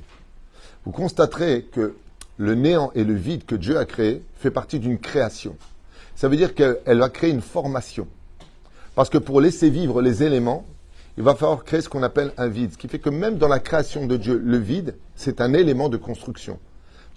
Vous 0.87 0.93
constaterez 0.93 1.63
que 1.69 1.95
le 2.37 2.55
néant 2.55 2.93
et 2.95 3.03
le 3.03 3.13
vide 3.13 3.43
que 3.45 3.55
Dieu 3.55 3.77
a 3.77 3.83
créé 3.83 4.23
fait 4.37 4.51
partie 4.51 4.79
d'une 4.79 4.99
création. 4.99 5.57
Ça 6.15 6.29
veut 6.29 6.37
dire 6.37 6.55
qu'elle 6.55 6.97
va 6.97 7.09
créer 7.09 7.29
une 7.29 7.41
formation. 7.41 8.07
Parce 8.95 9.09
que 9.09 9.17
pour 9.17 9.41
laisser 9.41 9.69
vivre 9.69 10.01
les 10.01 10.23
éléments, 10.23 10.65
il 11.17 11.25
va 11.25 11.35
falloir 11.35 11.65
créer 11.65 11.81
ce 11.81 11.89
qu'on 11.89 12.03
appelle 12.03 12.31
un 12.37 12.47
vide. 12.47 12.71
Ce 12.71 12.77
qui 12.77 12.87
fait 12.87 12.99
que 12.99 13.09
même 13.09 13.37
dans 13.37 13.49
la 13.49 13.59
création 13.59 14.05
de 14.05 14.15
Dieu, 14.15 14.41
le 14.41 14.57
vide, 14.57 14.95
c'est 15.17 15.41
un 15.41 15.53
élément 15.53 15.89
de 15.89 15.97
construction. 15.97 16.57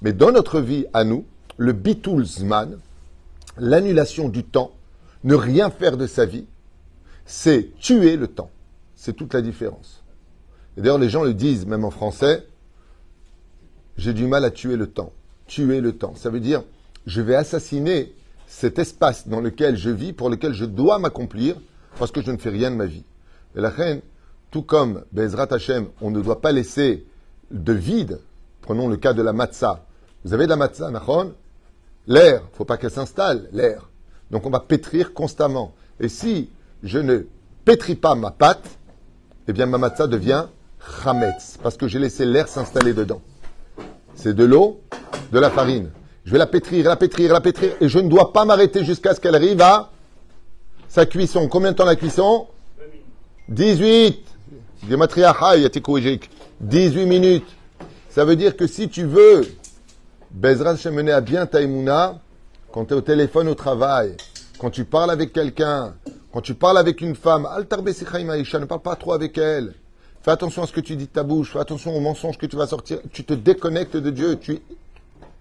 Mais 0.02 0.12
dans 0.12 0.32
notre 0.32 0.61
vie 0.61 0.87
à 0.93 1.05
nous, 1.05 1.25
le 1.56 1.73
bitul 1.73 2.25
zman, 2.25 2.76
l'annulation 3.56 4.28
du 4.28 4.43
temps, 4.43 4.73
ne 5.23 5.37
rien 5.37 5.70
faire 5.70 5.96
de 5.96 6.08
sa 6.08 6.25
vie, 6.25 6.46
c'est 7.25 7.70
tuer 7.78 8.16
le 8.16 8.26
temps. 8.26 8.50
C'est 8.96 9.12
toute 9.12 9.32
la 9.32 9.43
différence. 9.43 10.02
Et 10.76 10.81
d'ailleurs, 10.81 10.99
les 10.99 11.08
gens 11.08 11.23
le 11.23 11.34
disent, 11.34 11.66
même 11.66 11.84
en 11.84 11.93
français, 11.93 12.49
j'ai 14.00 14.14
du 14.14 14.26
mal 14.26 14.44
à 14.44 14.50
tuer 14.50 14.76
le 14.76 14.87
temps. 14.87 15.12
Tuer 15.47 15.81
le 15.81 15.93
temps. 15.93 16.14
Ça 16.17 16.31
veut 16.31 16.41
dire, 16.41 16.62
je 17.06 17.20
vais 17.20 17.35
assassiner 17.35 18.14
cet 18.47 18.79
espace 18.79 19.29
dans 19.29 19.41
lequel 19.41 19.76
je 19.76 19.91
vis, 19.91 20.14
pour 20.14 20.31
lequel 20.31 20.55
je 20.55 20.64
dois 20.64 20.99
m'accomplir, 20.99 21.56
parce 21.99 22.11
que 22.11 22.23
je 22.23 22.31
ne 22.31 22.38
fais 22.38 22.49
rien 22.49 22.70
de 22.70 22.76
ma 22.76 22.87
vie. 22.87 23.05
Et 23.56 23.61
la 23.61 23.69
reine, 23.69 24.00
tout 24.50 24.62
comme 24.62 25.05
Bezrat 25.12 25.52
Hashem, 25.52 25.88
on 26.00 26.11
ne 26.11 26.23
doit 26.23 26.41
pas 26.41 26.50
laisser 26.50 27.06
de 27.50 27.73
vide, 27.75 28.20
prenons 28.62 28.88
le 28.88 28.97
cas 28.97 29.12
de 29.12 29.23
la 29.23 29.35
matzah, 29.35 29.85
vous 30.25 30.32
avez 30.32 30.44
de 30.44 30.50
la 30.50 30.56
matzah, 30.56 30.91
nachon? 30.91 31.35
L'air, 32.06 32.43
faut 32.55 32.64
pas 32.64 32.79
qu'elle 32.79 32.91
s'installe, 32.91 33.49
l'air. 33.52 33.91
Donc 34.31 34.47
on 34.47 34.50
va 34.50 34.61
pétrir 34.61 35.12
constamment. 35.12 35.75
Et 36.00 36.08
si 36.08 36.49
je 36.82 36.99
ne 36.99 37.26
pétris 37.64 37.97
pas 37.97 38.14
ma 38.14 38.31
pâte, 38.31 38.67
eh 39.47 39.52
bien 39.52 39.67
ma 39.67 39.79
matzah 39.79 40.06
devient 40.06 40.47
chametz, 41.02 41.58
parce 41.62 41.76
que 41.76 41.87
j'ai 41.87 41.99
laissé 41.99 42.25
l'air 42.25 42.49
s'installer 42.49 42.95
dedans. 42.95 43.21
C'est 44.14 44.35
de 44.35 44.45
l'eau, 44.45 44.81
de 45.33 45.38
la 45.38 45.50
farine. 45.50 45.90
Je 46.25 46.33
vais 46.33 46.38
la 46.38 46.47
pétrir, 46.47 46.88
la 46.88 46.97
pétrir, 46.97 47.33
la 47.33 47.40
pétrir, 47.40 47.73
et 47.81 47.88
je 47.88 47.99
ne 47.99 48.09
dois 48.09 48.33
pas 48.33 48.45
m'arrêter 48.45 48.85
jusqu'à 48.85 49.14
ce 49.14 49.21
qu'elle 49.21 49.35
arrive 49.35 49.61
à 49.62 49.90
sa 50.88 51.07
cuisson. 51.07 51.49
Combien 51.49 51.73
de 51.73 51.76
temps 51.76 51.85
la 51.85 51.97
cuisson? 51.97 52.47
18 53.49 54.19
18 56.61 57.07
minutes. 57.07 57.49
Ça 58.09 58.25
veut 58.25 58.37
dire 58.37 58.57
que 58.57 58.67
si 58.67 58.88
tu 58.88 59.05
veux 59.05 59.43
Bezrat 60.31 60.76
mener 60.90 61.12
à 61.12 61.21
bien 61.21 61.47
Taïmouna, 61.47 62.21
quand 62.73 62.87
tu 62.87 62.95
es 62.95 62.97
au 62.97 63.00
téléphone 63.00 63.49
au 63.49 63.55
travail, 63.55 64.17
quand 64.59 64.71
tu 64.71 64.85
parles 64.85 65.11
avec 65.11 65.33
quelqu'un, 65.33 65.95
quand 66.33 66.40
tu 66.40 66.55
parles 66.55 66.79
avec 66.79 67.00
une 67.00 67.17
femme, 67.17 67.49
ne 67.59 68.64
parle 68.64 68.83
pas 68.83 68.97
trop 68.97 69.12
avec 69.12 69.37
elle. 69.38 69.75
Fais 70.23 70.31
attention 70.31 70.62
à 70.62 70.67
ce 70.67 70.73
que 70.73 70.81
tu 70.81 70.97
dis 70.97 71.07
de 71.07 71.12
ta 71.12 71.23
bouche, 71.23 71.53
fais 71.53 71.59
attention 71.59 71.97
aux 71.97 72.00
mensonges 72.00 72.39
que 72.39 72.47
tu 72.47 72.57
vas 72.57 72.67
sortir. 72.67 72.99
Tu 73.12 73.25
te 73.25 73.35
déconnectes 73.35 73.97
de 73.97 74.11
Dieu. 74.11 74.39
Tu... 74.39 74.61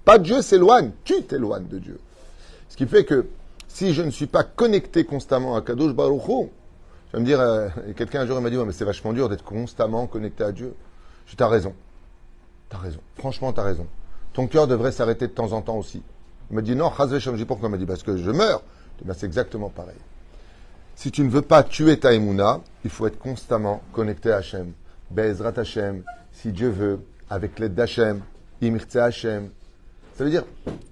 Pas 0.06 0.18
Dieu 0.18 0.42
s'éloigne, 0.42 0.92
tu 1.04 1.22
t'éloignes 1.24 1.68
de 1.68 1.80
Dieu. 1.80 2.00
Ce 2.70 2.78
qui 2.78 2.86
fait 2.86 3.04
que 3.04 3.28
si 3.68 3.94
je 3.94 4.02
ne 4.02 4.12
suis 4.12 4.28
pas 4.28 4.44
connecté 4.44 5.04
constamment 5.04 5.56
à 5.56 5.62
Kadosh 5.62 5.94
Baruch 5.94 6.28
Hu, 6.28 6.50
je 7.12 7.18
vais 7.18 7.20
me 7.22 7.26
dire, 7.26 7.40
euh, 7.40 7.68
quelqu'un 7.96 8.22
un 8.22 8.26
jour 8.26 8.40
m'a 8.40 8.50
dit, 8.50 8.58
mais 8.58 8.72
c'est 8.72 8.86
vachement 8.86 9.14
dur 9.14 9.30
d'être 9.30 9.44
constamment 9.44 10.08
connecté 10.08 10.44
à 10.44 10.52
Dieu. 10.52 10.74
Je 11.26 11.36
dis, 11.36 11.44
as 11.44 11.48
raison. 11.48 11.74
Tu 12.70 12.76
as 12.76 12.80
raison. 12.80 13.00
Franchement, 13.16 13.52
tu 13.52 13.60
as 13.60 13.64
raison 13.64 13.88
ton 14.34 14.48
cœur 14.48 14.68
devrait 14.68 14.92
s'arrêter 14.92 15.28
de 15.28 15.34
temps 15.34 15.52
en 15.52 15.62
temps 15.62 15.78
aussi. 15.78 16.02
Il 16.50 16.56
me 16.56 16.62
dit 16.62 16.76
non, 16.76 16.92
je 16.98 17.32
dis 17.36 17.46
pourquoi? 17.46 17.68
Il 17.68 17.72
m'a 17.72 17.78
dit 17.78 17.86
parce 17.86 18.04
que 18.04 18.18
je 18.18 18.32
meurs. 18.32 18.62
Ben, 19.04 19.14
c'est 19.14 19.26
exactement 19.26 19.70
pareil. 19.70 19.98
Si 21.00 21.12
tu 21.12 21.24
ne 21.24 21.30
veux 21.30 21.42
pas 21.42 21.64
tuer 21.64 21.98
ta 21.98 22.14
il 22.14 22.90
faut 22.90 23.08
être 23.08 23.18
constamment 23.18 23.82
connecté 23.94 24.34
à 24.34 24.40
Hachem. 24.40 24.74
Bezrat 25.10 25.54
Hachem, 25.56 26.04
si 26.34 26.52
Dieu 26.52 26.68
veut, 26.68 27.00
avec 27.30 27.58
l'aide 27.58 27.74
d'Hachem, 27.74 28.20
Imirtse 28.60 28.98
Hachem. 28.98 29.50
Ça 30.16 30.26
veut 30.26 30.30
dire 30.30 30.44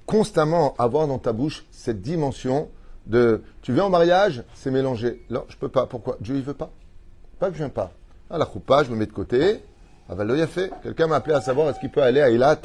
constamment 0.06 0.76
avoir 0.78 1.08
dans 1.08 1.20
ta 1.20 1.34
bouche 1.34 1.66
cette 1.72 2.02
dimension 2.02 2.70
de 3.06 3.44
tu 3.62 3.74
viens 3.74 3.84
en 3.84 3.90
mariage, 3.90 4.46
c'est 4.54 4.72
mélangé. 4.72 5.26
Non, 5.30 5.44
je 5.50 5.58
peux 5.58 5.68
pas. 5.68 5.88
Pourquoi? 5.88 6.16
Dieu 6.22 6.38
il 6.38 6.42
veut 6.42 6.54
pas. 6.54 6.72
Pas 7.38 7.48
que 7.48 7.56
je 7.56 7.58
viens 7.58 7.68
pas. 7.68 7.92
À 8.30 8.38
la 8.38 8.46
choupa, 8.46 8.86
je 8.86 8.92
me 8.92 8.96
mets 8.96 9.08
de 9.08 9.12
côté. 9.12 9.62
Ah 10.08 10.16
ben, 10.16 10.30
a 10.30 10.48
fait. 10.48 10.72
Quelqu'un 10.84 11.08
m'a 11.08 11.18
appelé 11.18 11.36
à 11.36 11.42
savoir 11.42 11.68
est-ce 11.68 11.82
qu'il 11.82 11.92
peut 11.92 12.02
aller 12.02 12.22
à 12.22 12.30
Eilat 12.30 12.62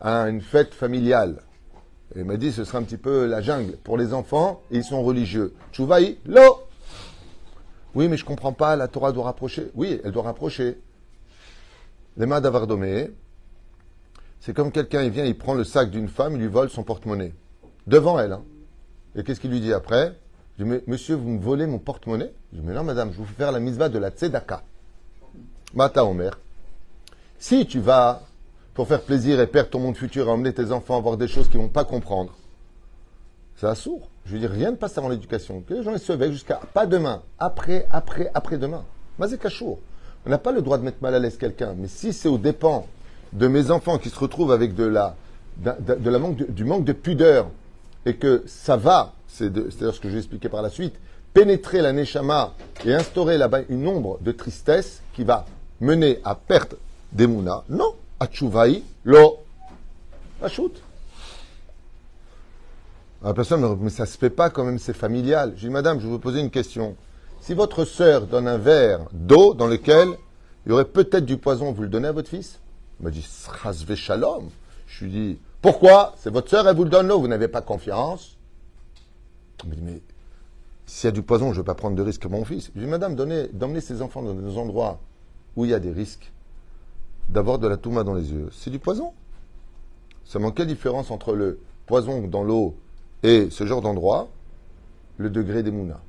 à 0.00 0.28
une 0.28 0.40
fête 0.40 0.74
familiale. 0.74 1.40
Il 2.16 2.24
m'a 2.24 2.36
dit 2.36 2.52
ce 2.52 2.64
sera 2.64 2.78
un 2.78 2.82
petit 2.82 2.96
peu 2.96 3.26
la 3.26 3.40
jungle 3.40 3.76
pour 3.82 3.96
les 3.96 4.14
enfants 4.14 4.62
ils 4.70 4.84
sont 4.84 5.02
religieux. 5.02 5.54
Chouvaï, 5.72 6.18
lo 6.26 6.62
Oui, 7.94 8.08
mais 8.08 8.16
je 8.16 8.24
comprends 8.24 8.52
pas, 8.52 8.76
la 8.76 8.88
Torah 8.88 9.12
doit 9.12 9.24
rapprocher. 9.24 9.70
Oui, 9.74 10.00
elle 10.04 10.12
doit 10.12 10.22
rapprocher. 10.22 10.78
Les 12.16 12.26
mains 12.26 12.40
d'avardomé, 12.40 13.10
c'est 14.40 14.54
comme 14.54 14.70
quelqu'un, 14.70 15.02
il 15.02 15.10
vient, 15.10 15.24
il 15.24 15.36
prend 15.36 15.54
le 15.54 15.64
sac 15.64 15.90
d'une 15.90 16.08
femme, 16.08 16.34
il 16.34 16.40
lui 16.40 16.48
vole 16.48 16.68
son 16.68 16.82
porte-monnaie. 16.82 17.32
Devant 17.86 18.18
elle. 18.18 18.32
Hein. 18.32 18.44
Et 19.16 19.24
qu'est-ce 19.24 19.40
qu'il 19.40 19.50
lui 19.50 19.60
dit 19.60 19.72
après? 19.72 20.16
Monsieur, 20.58 21.16
vous 21.16 21.30
me 21.30 21.40
volez 21.40 21.66
mon 21.66 21.78
porte-monnaie? 21.78 22.32
Je 22.52 22.58
dis, 22.58 22.66
mais 22.66 22.74
non, 22.74 22.84
madame, 22.84 23.10
je 23.12 23.18
vous 23.18 23.24
fais 23.24 23.34
faire 23.34 23.52
la 23.52 23.58
misva 23.58 23.88
de 23.88 23.98
la 23.98 24.10
tzedaka. 24.10 24.62
Mata 25.74 26.04
Omer. 26.04 26.38
Si 27.38 27.66
tu 27.66 27.80
vas 27.80 28.22
pour 28.74 28.88
faire 28.88 29.02
plaisir 29.02 29.40
et 29.40 29.46
perdre 29.46 29.70
ton 29.70 29.78
monde 29.78 29.96
futur 29.96 30.26
et 30.26 30.30
emmener 30.30 30.52
tes 30.52 30.72
enfants 30.72 30.96
à 30.96 31.00
voir 31.00 31.16
des 31.16 31.28
choses 31.28 31.48
qu'ils 31.48 31.60
ne 31.60 31.64
vont 31.64 31.70
pas 31.70 31.84
comprendre, 31.84 32.34
c'est 33.56 33.72
sourd. 33.76 34.08
Je 34.26 34.32
veux 34.32 34.38
dire, 34.38 34.50
rien 34.50 34.72
ne 34.72 34.76
passe 34.76 34.98
avant 34.98 35.08
l'éducation. 35.08 35.60
Que 35.60 35.74
les 35.74 35.82
gens 35.82 35.92
les 35.92 35.98
sauver 35.98 36.32
jusqu'à 36.32 36.60
pas 36.72 36.86
demain, 36.86 37.22
après, 37.38 37.86
après, 37.90 38.30
après 38.34 38.58
demain. 38.58 38.84
Mazé 39.18 39.38
Kachour. 39.38 39.78
On 40.26 40.30
n'a 40.30 40.38
pas 40.38 40.52
le 40.52 40.62
droit 40.62 40.78
de 40.78 40.82
mettre 40.82 41.02
mal 41.02 41.14
à 41.14 41.18
l'aise 41.18 41.36
quelqu'un, 41.36 41.74
mais 41.76 41.88
si 41.88 42.12
c'est 42.12 42.28
au 42.28 42.38
dépens 42.38 42.86
de 43.32 43.46
mes 43.46 43.70
enfants 43.70 43.98
qui 43.98 44.08
se 44.08 44.18
retrouvent 44.18 44.52
avec 44.52 44.74
de 44.74 44.84
la, 44.84 45.14
du 46.48 46.64
manque 46.64 46.84
de 46.84 46.92
pudeur 46.92 47.48
et 48.06 48.16
que 48.16 48.42
ça 48.46 48.76
va, 48.76 49.12
c'est-à-dire 49.28 49.94
ce 49.94 50.00
que 50.00 50.08
je 50.08 50.14
vais 50.14 50.20
expliquer 50.20 50.48
par 50.48 50.62
la 50.62 50.70
suite, 50.70 50.94
pénétrer 51.34 51.82
la 51.82 51.92
neshama 51.92 52.54
et 52.84 52.94
instaurer 52.94 53.36
là-bas 53.36 53.60
une 53.68 53.86
ombre 53.86 54.18
de 54.22 54.32
tristesse 54.32 55.02
qui 55.14 55.24
va 55.24 55.46
mener 55.80 56.20
à 56.24 56.34
perte 56.34 56.76
des 57.12 57.26
mounas. 57.26 57.64
Non, 57.68 57.94
à 58.20 58.26
tchouvaï, 58.26 58.82
lo, 59.04 59.38
shoot. 60.48 60.82
La 63.22 63.32
personne 63.32 63.62
me 63.62 63.74
mais 63.76 63.90
ça 63.90 64.04
se 64.04 64.18
fait 64.18 64.30
pas 64.30 64.50
quand 64.50 64.64
même, 64.64 64.78
c'est 64.78 64.92
familial. 64.92 65.54
Je 65.56 65.66
dis, 65.66 65.70
madame, 65.70 65.98
je 65.98 66.04
vais 66.04 66.12
vous 66.12 66.18
poser 66.18 66.40
une 66.40 66.50
question. 66.50 66.94
Si 67.40 67.54
votre 67.54 67.84
sœur 67.86 68.26
donne 68.26 68.46
un 68.46 68.58
verre 68.58 69.06
d'eau 69.12 69.54
dans 69.54 69.66
lequel 69.66 70.08
il 70.66 70.70
y 70.70 70.72
aurait 70.72 70.84
peut-être 70.84 71.24
du 71.24 71.38
poison, 71.38 71.72
vous 71.72 71.82
le 71.82 71.88
donnez 71.88 72.08
à 72.08 72.12
votre 72.12 72.28
fils? 72.28 72.60
Il 73.00 73.04
m'a 73.04 73.10
dit, 73.10 73.22
srasve 73.22 73.94
shalom. 73.94 74.50
Je 74.86 75.04
lui 75.04 75.10
dis, 75.10 75.38
pourquoi? 75.62 76.14
C'est 76.18 76.30
votre 76.30 76.50
sœur, 76.50 76.68
elle 76.68 76.76
vous 76.76 76.84
le 76.84 76.90
donne 76.90 77.08
l'eau, 77.08 77.18
vous 77.18 77.28
n'avez 77.28 77.48
pas 77.48 77.62
confiance? 77.62 78.36
Il 79.62 79.70
m'a 79.70 79.74
dit, 79.76 79.82
mais 79.82 80.02
s'il 80.84 81.06
y 81.06 81.08
a 81.08 81.12
du 81.12 81.22
poison, 81.22 81.46
je 81.46 81.58
ne 81.58 81.62
vais 81.62 81.66
pas 81.66 81.74
prendre 81.74 81.96
de 81.96 82.02
risque 82.02 82.20
pour 82.20 82.30
mon 82.30 82.44
fils. 82.44 82.70
Je 82.74 82.78
lui 82.78 82.84
dis, 82.84 82.90
madame, 82.90 83.16
donnez, 83.16 83.48
d'emmener 83.54 83.80
ses 83.80 84.02
enfants 84.02 84.22
dans 84.22 84.34
des 84.34 84.58
endroits 84.58 85.00
où 85.56 85.64
il 85.64 85.70
y 85.70 85.74
a 85.74 85.80
des 85.80 85.92
risques 85.92 86.30
d'avoir 87.28 87.58
de 87.58 87.68
la 87.68 87.76
touma 87.76 88.04
dans 88.04 88.14
les 88.14 88.32
yeux. 88.32 88.48
C'est 88.52 88.70
du 88.70 88.78
poison. 88.78 89.12
Seulement, 90.24 90.50
quelle 90.50 90.66
différence 90.66 91.10
entre 91.10 91.34
le 91.34 91.60
poison 91.86 92.26
dans 92.26 92.42
l'eau 92.42 92.76
et 93.22 93.48
ce 93.50 93.66
genre 93.66 93.80
d'endroit, 93.80 94.28
le 95.16 95.30
degré 95.30 95.62
des 95.62 95.70
mounas. 95.70 96.00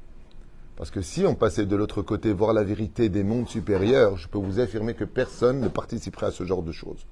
Parce 0.75 0.91
que 0.91 1.01
si 1.01 1.25
on 1.25 1.35
passait 1.35 1.65
de 1.65 1.75
l'autre 1.75 2.01
côté, 2.01 2.33
voir 2.33 2.53
la 2.53 2.63
vérité 2.63 3.07
des 3.07 3.23
mondes 3.23 3.47
supérieurs, 3.47 4.17
je 4.17 4.27
peux 4.27 4.37
vous 4.37 4.59
affirmer 4.59 4.93
que 4.93 5.05
personne 5.05 5.61
ne 5.61 5.69
participerait 5.69 6.27
à 6.27 6.31
ce 6.31 6.43
genre 6.43 6.63
de 6.63 6.73
choses. 6.73 7.05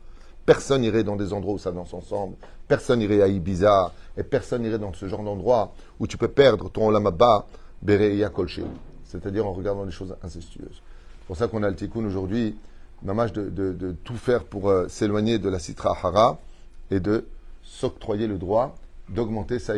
Personne 0.45 0.81
n'irait 0.81 1.05
dans 1.05 1.15
des 1.15 1.31
endroits 1.31 1.53
où 1.53 1.57
ça 1.57 1.71
danse 1.71 1.93
ensemble. 1.93 2.35
Personne 2.67 2.99
n'irait 2.99 3.21
à 3.21 3.29
Ibiza. 3.29 3.93
Et 4.17 4.23
personne 4.23 4.63
n'irait 4.63 4.79
dans 4.79 4.91
ce 4.91 5.07
genre 5.07 5.23
d'endroit 5.23 5.73
où 5.99 6.07
tu 6.07 6.17
peux 6.17 6.27
perdre 6.27 6.69
ton 6.69 6.87
olamaba, 6.87 7.47
bereya 7.81 8.29
kolché. 8.29 8.63
C'est-à-dire 9.05 9.47
en 9.47 9.53
regardant 9.53 9.85
les 9.85 9.91
choses 9.91 10.15
incestueuses. 10.21 10.81
C'est 11.19 11.27
pour 11.27 11.37
ça 11.37 11.47
qu'on 11.47 11.63
a 11.63 11.69
le 11.69 11.75
tikkun 11.75 12.03
aujourd'hui, 12.03 12.57
dommage 13.03 13.33
de, 13.33 13.49
de, 13.49 13.95
tout 14.03 14.15
faire 14.15 14.43
pour 14.43 14.69
euh, 14.69 14.87
s'éloigner 14.87 15.39
de 15.39 15.49
la 15.49 15.59
citra 15.59 15.95
hara 16.01 16.39
et 16.89 16.99
de 16.99 17.25
s'octroyer 17.63 18.27
le 18.27 18.37
droit 18.37 18.75
d'augmenter 19.09 19.59
sa 19.59 19.73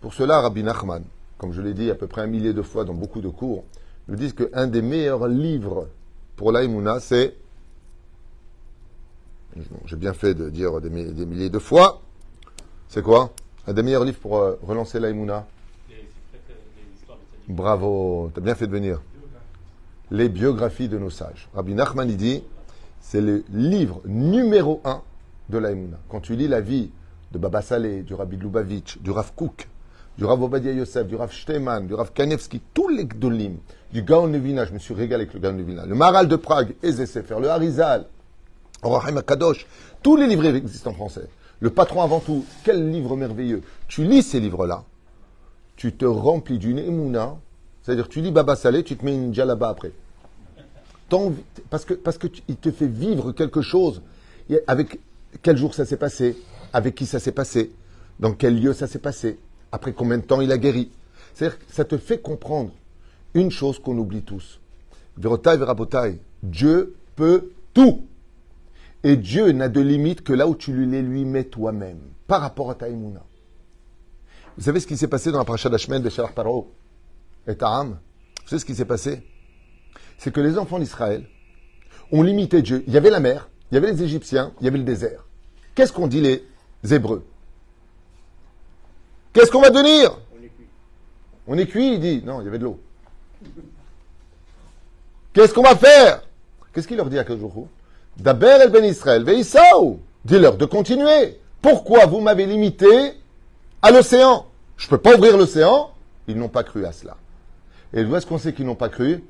Pour 0.00 0.14
cela, 0.14 0.40
Rabbi 0.40 0.62
Nachman, 0.62 1.04
comme 1.38 1.52
je 1.52 1.60
l'ai 1.60 1.74
dit 1.74 1.90
à 1.90 1.94
peu 1.94 2.06
près 2.06 2.22
un 2.22 2.26
millier 2.26 2.52
de 2.52 2.62
fois 2.62 2.84
dans 2.84 2.94
beaucoup 2.94 3.20
de 3.20 3.28
cours, 3.28 3.64
nous 4.08 4.16
disent 4.16 4.32
qu'un 4.32 4.66
des 4.66 4.82
meilleurs 4.82 5.28
livres 5.28 5.88
pour 6.36 6.52
la 6.52 6.62
c'est. 7.00 7.34
J'ai 9.86 9.96
bien 9.96 10.12
fait 10.12 10.34
de 10.34 10.50
dire 10.50 10.80
des, 10.80 10.90
milliers 10.90 11.50
de 11.50 11.58
fois. 11.58 12.00
C'est 12.88 13.02
quoi? 13.02 13.32
Un 13.66 13.72
des 13.72 13.82
meilleurs 13.82 14.04
livres 14.04 14.18
pour 14.20 14.38
euh, 14.38 14.58
relancer 14.62 15.00
la 15.00 15.10
Bravo, 17.48 18.30
tu 18.34 18.40
as 18.40 18.42
bien 18.42 18.54
fait 18.54 18.66
de 18.66 18.72
venir. 18.72 19.00
Les 20.10 20.28
biographies 20.28 20.88
de 20.88 20.98
nos 20.98 21.10
sages. 21.10 21.48
Rabbi 21.54 21.74
Nachman, 21.74 22.06
dit, 22.06 22.44
c'est 23.00 23.20
le 23.20 23.44
livre 23.52 24.00
numéro 24.04 24.80
un 24.84 25.02
de 25.48 25.58
la 25.58 25.70
Quand 26.08 26.20
tu 26.20 26.36
lis 26.36 26.48
la 26.48 26.60
vie 26.60 26.90
de 27.32 27.38
Baba 27.38 27.62
Saleh, 27.62 28.02
du 28.02 28.14
Rabbi 28.14 28.36
Lubavitch, 28.36 28.98
du 28.98 29.10
Rav 29.10 29.32
Kouk, 29.34 29.68
du 30.18 30.24
Rav 30.24 30.42
Obadia 30.42 30.72
Yosef, 30.72 31.06
du 31.06 31.16
Rav 31.16 31.32
Shteman, 31.32 31.86
du 31.86 31.94
Rav 31.94 32.12
Kanevski, 32.12 32.60
tous 32.72 32.88
les 32.88 33.04
Gdolim, 33.04 33.56
du 33.92 34.02
Gaon 34.02 34.26
Levina, 34.26 34.64
je 34.64 34.72
me 34.72 34.78
suis 34.78 34.94
régalé 34.94 35.22
avec 35.22 35.34
le 35.34 35.40
Gaon 35.40 35.56
Levina, 35.56 35.86
le 35.86 35.94
Maral 35.94 36.28
de 36.28 36.36
Prague, 36.36 36.74
Eze 36.82 37.04
Sefer, 37.04 37.36
le 37.40 37.50
Harizal, 37.50 38.06
Rahim 38.82 39.18
Akadosh, 39.18 39.66
tous 40.02 40.16
les 40.16 40.26
livres 40.26 40.46
existent 40.46 40.90
en 40.90 40.94
français. 40.94 41.28
Le 41.60 41.70
patron 41.70 42.02
avant 42.02 42.20
tout, 42.20 42.44
quel 42.64 42.90
livre 42.90 43.16
merveilleux. 43.16 43.62
Tu 43.88 44.04
lis 44.04 44.22
ces 44.22 44.40
livres-là, 44.40 44.84
tu 45.76 45.92
te 45.92 46.04
remplis 46.04 46.58
d'une 46.58 46.78
émouna, 46.78 47.36
c'est-à-dire 47.86 48.08
tu 48.08 48.20
lis 48.20 48.32
Baba 48.32 48.56
Saleh, 48.56 48.82
tu 48.82 48.96
te 48.96 49.04
mets 49.04 49.14
une 49.14 49.32
djalaba 49.32 49.68
après. 49.68 49.92
Parce 51.70 51.84
que 51.84 51.94
parce 51.94 52.18
que 52.18 52.26
il 52.48 52.56
te 52.56 52.72
fait 52.72 52.88
vivre 52.88 53.30
quelque 53.30 53.62
chose. 53.62 54.02
Avec 54.66 54.98
quel 55.40 55.56
jour 55.56 55.72
ça 55.72 55.84
s'est 55.84 55.96
passé, 55.96 56.36
avec 56.72 56.96
qui 56.96 57.06
ça 57.06 57.20
s'est 57.20 57.30
passé, 57.30 57.70
dans 58.18 58.32
quel 58.32 58.60
lieu 58.60 58.72
ça 58.72 58.88
s'est 58.88 58.98
passé, 58.98 59.38
après 59.70 59.92
combien 59.92 60.18
de 60.18 60.24
temps 60.24 60.40
il 60.40 60.50
a 60.50 60.58
guéri? 60.58 60.90
C'est-à-dire 61.32 61.58
ça 61.68 61.84
te 61.84 61.96
fait 61.96 62.18
comprendre 62.18 62.72
une 63.34 63.52
chose 63.52 63.78
qu'on 63.78 63.96
oublie 63.98 64.22
tous. 64.22 64.58
Dieu 66.42 66.96
peut 67.14 67.52
tout. 67.72 68.04
Et 69.04 69.16
Dieu 69.16 69.52
n'a 69.52 69.68
de 69.68 69.80
limite 69.80 70.22
que 70.22 70.32
là 70.32 70.48
où 70.48 70.56
tu 70.56 70.74
les 70.74 71.02
lui 71.02 71.24
mets 71.24 71.44
toi-même, 71.44 72.00
par 72.26 72.40
rapport 72.40 72.68
à 72.68 72.74
ta 72.74 72.88
Vous 72.88 73.14
savez 74.58 74.80
ce 74.80 74.88
qui 74.88 74.96
s'est 74.96 75.06
passé 75.06 75.30
dans 75.30 75.38
la 75.38 75.44
paracha 75.44 75.68
d'Ashmed 75.68 76.02
de 76.02 76.10
Shalach 76.10 76.34
Paro? 76.34 76.72
Et 77.46 77.54
Ta'am 77.54 77.98
Vous 78.42 78.48
savez 78.48 78.60
ce 78.60 78.64
qui 78.64 78.74
s'est 78.74 78.84
passé? 78.84 79.26
C'est 80.18 80.32
que 80.32 80.40
les 80.40 80.58
enfants 80.58 80.78
d'Israël 80.78 81.26
ont 82.12 82.22
limité 82.22 82.62
Dieu. 82.62 82.84
Il 82.86 82.92
y 82.92 82.96
avait 82.96 83.10
la 83.10 83.20
mer, 83.20 83.48
il 83.70 83.74
y 83.74 83.78
avait 83.78 83.90
les 83.90 84.02
Égyptiens, 84.02 84.52
il 84.60 84.64
y 84.64 84.68
avait 84.68 84.78
le 84.78 84.84
désert. 84.84 85.24
Qu'est-ce 85.74 85.92
qu'on 85.92 86.06
dit 86.06 86.20
les 86.20 86.44
Hébreux? 86.90 87.26
Qu'est-ce 89.32 89.50
qu'on 89.50 89.60
va 89.60 89.70
devenir? 89.70 90.18
On 90.32 90.42
est 90.42 90.48
cuit. 90.48 90.66
On 91.46 91.58
est 91.58 91.66
cuit, 91.66 91.94
il 91.94 92.00
dit. 92.00 92.22
Non, 92.24 92.40
il 92.40 92.44
y 92.44 92.48
avait 92.48 92.58
de 92.58 92.64
l'eau. 92.64 92.80
Qu'est-ce 95.34 95.52
qu'on 95.52 95.62
va 95.62 95.76
faire? 95.76 96.22
Qu'est-ce 96.72 96.88
qu'il 96.88 96.96
leur 96.96 97.10
dit 97.10 97.18
à 97.18 97.24
Kajourou 97.24 97.68
D'Aber 98.16 98.58
el 98.62 98.70
Ben 98.70 98.84
Israël, 98.84 99.24
Veisaou. 99.24 100.00
Dis-leur 100.24 100.56
de 100.56 100.64
continuer. 100.64 101.38
Pourquoi 101.60 102.06
vous 102.06 102.20
m'avez 102.20 102.46
limité 102.46 103.12
à 103.82 103.90
l'océan? 103.90 104.46
Je 104.78 104.86
ne 104.86 104.90
peux 104.90 104.98
pas 104.98 105.14
ouvrir 105.14 105.36
l'océan. 105.36 105.90
Ils 106.26 106.38
n'ont 106.38 106.48
pas 106.48 106.64
cru 106.64 106.86
à 106.86 106.92
cela. 106.92 107.16
Et 107.92 108.04
d'où 108.04 108.14
est-ce 108.16 108.26
qu'on 108.26 108.38
sait 108.38 108.52
qu'ils 108.52 108.66
n'ont 108.66 108.74
pas 108.74 108.88
cru 108.88 109.22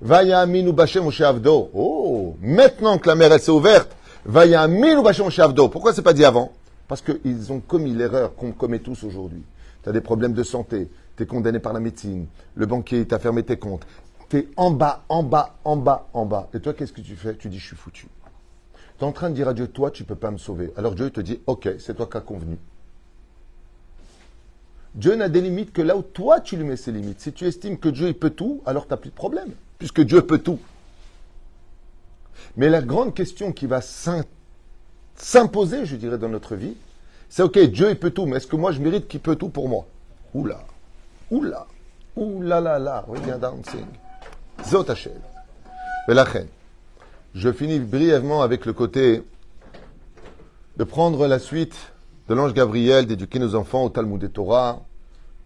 Vaya 0.00 0.40
aminu 0.40 0.72
bashem 0.72 1.08
Avdo. 1.20 1.70
Oh, 1.74 2.36
maintenant 2.40 2.98
que 2.98 3.08
la 3.08 3.14
mer 3.14 3.32
elle 3.32 3.40
s'est 3.40 3.50
ouverte, 3.50 3.94
Vaya 4.24 4.62
aminu 4.62 5.02
bashem 5.02 5.28
Avdo. 5.38 5.68
Pourquoi 5.68 5.92
c'est 5.92 6.02
pas 6.02 6.12
dit 6.12 6.24
avant? 6.24 6.52
Parce 6.86 7.02
qu'ils 7.02 7.52
ont 7.52 7.60
commis 7.60 7.92
l'erreur 7.92 8.34
qu'on 8.34 8.52
commet 8.52 8.78
tous 8.78 9.04
aujourd'hui. 9.04 9.42
Tu 9.82 9.88
as 9.88 9.92
des 9.92 10.00
problèmes 10.00 10.32
de 10.32 10.42
santé, 10.42 10.88
tu 11.16 11.22
es 11.22 11.26
condamné 11.26 11.58
par 11.58 11.72
la 11.72 11.80
médecine, 11.80 12.26
le 12.54 12.66
banquier 12.66 13.06
t'a 13.06 13.18
fermé 13.18 13.42
tes 13.42 13.58
comptes. 13.58 13.86
Tu 14.28 14.38
es 14.38 14.48
en 14.56 14.70
bas, 14.70 15.04
en 15.08 15.22
bas, 15.22 15.56
en 15.64 15.76
bas, 15.76 16.08
en 16.12 16.26
bas. 16.26 16.48
Et 16.54 16.60
toi, 16.60 16.74
qu'est-ce 16.74 16.92
que 16.92 17.00
tu 17.00 17.16
fais? 17.16 17.34
Tu 17.34 17.48
dis, 17.48 17.58
je 17.58 17.66
suis 17.66 17.76
foutu. 17.76 18.08
Tu 18.98 19.04
es 19.04 19.06
en 19.06 19.12
train 19.12 19.30
de 19.30 19.34
dire 19.34 19.48
à 19.48 19.54
Dieu, 19.54 19.68
toi, 19.68 19.90
tu 19.90 20.02
ne 20.02 20.08
peux 20.08 20.16
pas 20.16 20.30
me 20.30 20.38
sauver. 20.38 20.72
Alors 20.76 20.94
Dieu 20.94 21.10
te 21.10 21.20
dit, 21.20 21.40
ok, 21.46 21.70
c'est 21.78 21.94
toi 21.94 22.08
qui 22.10 22.16
as 22.16 22.20
convenu. 22.20 22.58
Dieu 24.94 25.14
n'a 25.14 25.28
des 25.28 25.40
limites 25.40 25.72
que 25.72 25.82
là 25.82 25.96
où 25.96 26.02
toi, 26.02 26.40
tu 26.40 26.56
lui 26.56 26.64
mets 26.64 26.76
ses 26.76 26.92
limites. 26.92 27.20
Si 27.20 27.32
tu 27.32 27.46
estimes 27.46 27.78
que 27.78 27.88
Dieu 27.88 28.08
il 28.08 28.14
peut 28.14 28.30
tout, 28.30 28.62
alors 28.66 28.86
tu 28.86 28.90
n'as 28.92 28.96
plus 28.96 29.10
de 29.10 29.14
problème, 29.14 29.50
puisque 29.78 30.00
Dieu 30.00 30.22
peut 30.22 30.38
tout. 30.38 30.58
Mais 32.56 32.68
la 32.68 32.82
grande 32.82 33.14
question 33.14 33.52
qui 33.52 33.66
va 33.66 33.80
s'imposer, 35.14 35.86
je 35.86 35.96
dirais, 35.96 36.18
dans 36.18 36.28
notre 36.28 36.56
vie, 36.56 36.76
c'est 37.28 37.42
ok, 37.42 37.58
Dieu 37.58 37.90
il 37.90 37.98
peut 37.98 38.10
tout, 38.10 38.26
mais 38.26 38.38
est-ce 38.38 38.46
que 38.46 38.56
moi 38.56 38.72
je 38.72 38.80
mérite 38.80 39.06
qu'il 39.06 39.20
peut 39.20 39.36
tout 39.36 39.50
pour 39.50 39.68
moi? 39.68 39.86
Oula, 40.34 40.64
oula, 41.30 41.66
oula 42.16 42.60
là 42.60 42.78
là, 42.78 43.04
regarde 43.06 43.40
dancing. 43.40 43.86
Zot 44.64 44.90
Hashem. 44.90 45.12
Je 47.34 47.52
finis 47.52 47.78
brièvement 47.80 48.40
avec 48.42 48.64
le 48.64 48.72
côté 48.72 49.22
de 50.78 50.84
prendre 50.84 51.26
la 51.26 51.38
suite 51.38 51.92
de 52.28 52.34
l'ange 52.34 52.52
Gabriel, 52.52 53.06
d'éduquer 53.06 53.38
nos 53.38 53.54
enfants 53.54 53.84
au 53.84 53.88
Talmud 53.88 54.22
et 54.22 54.28
Torah, 54.28 54.82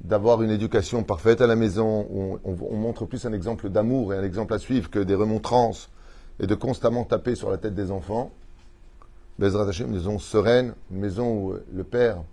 d'avoir 0.01 0.43
une 0.43 0.51
éducation 0.51 1.05
parfaite 1.05 1.41
à 1.41 1.47
la 1.47 1.55
maison, 1.55 2.09
où 2.11 2.41
on 2.45 2.77
montre 2.77 3.07
plus 3.07 3.25
un 3.25 3.33
exemple 3.33 3.69
d'amour 3.69 4.13
et 4.13 4.17
un 4.17 4.25
exemple 4.25 4.53
à 4.53 4.59
suivre 4.59 4.91
que 4.91 4.99
des 4.99 5.15
remontrances 5.15 5.91
et 6.41 6.49
de 6.49 6.55
constamment 6.57 7.05
taper 7.05 7.37
sur 7.37 7.51
la 7.51 7.59
tête 7.59 7.77
des 7.77 7.93
enfants. 7.93 8.33
Bezrat 9.39 9.69
Hashem, 9.69 9.87
une 9.87 9.95
maison 9.95 10.19
sereine, 10.19 10.75
une 10.91 10.99
maison 10.99 11.33
où 11.33 11.55
le 11.73 11.85
père, 11.85 12.25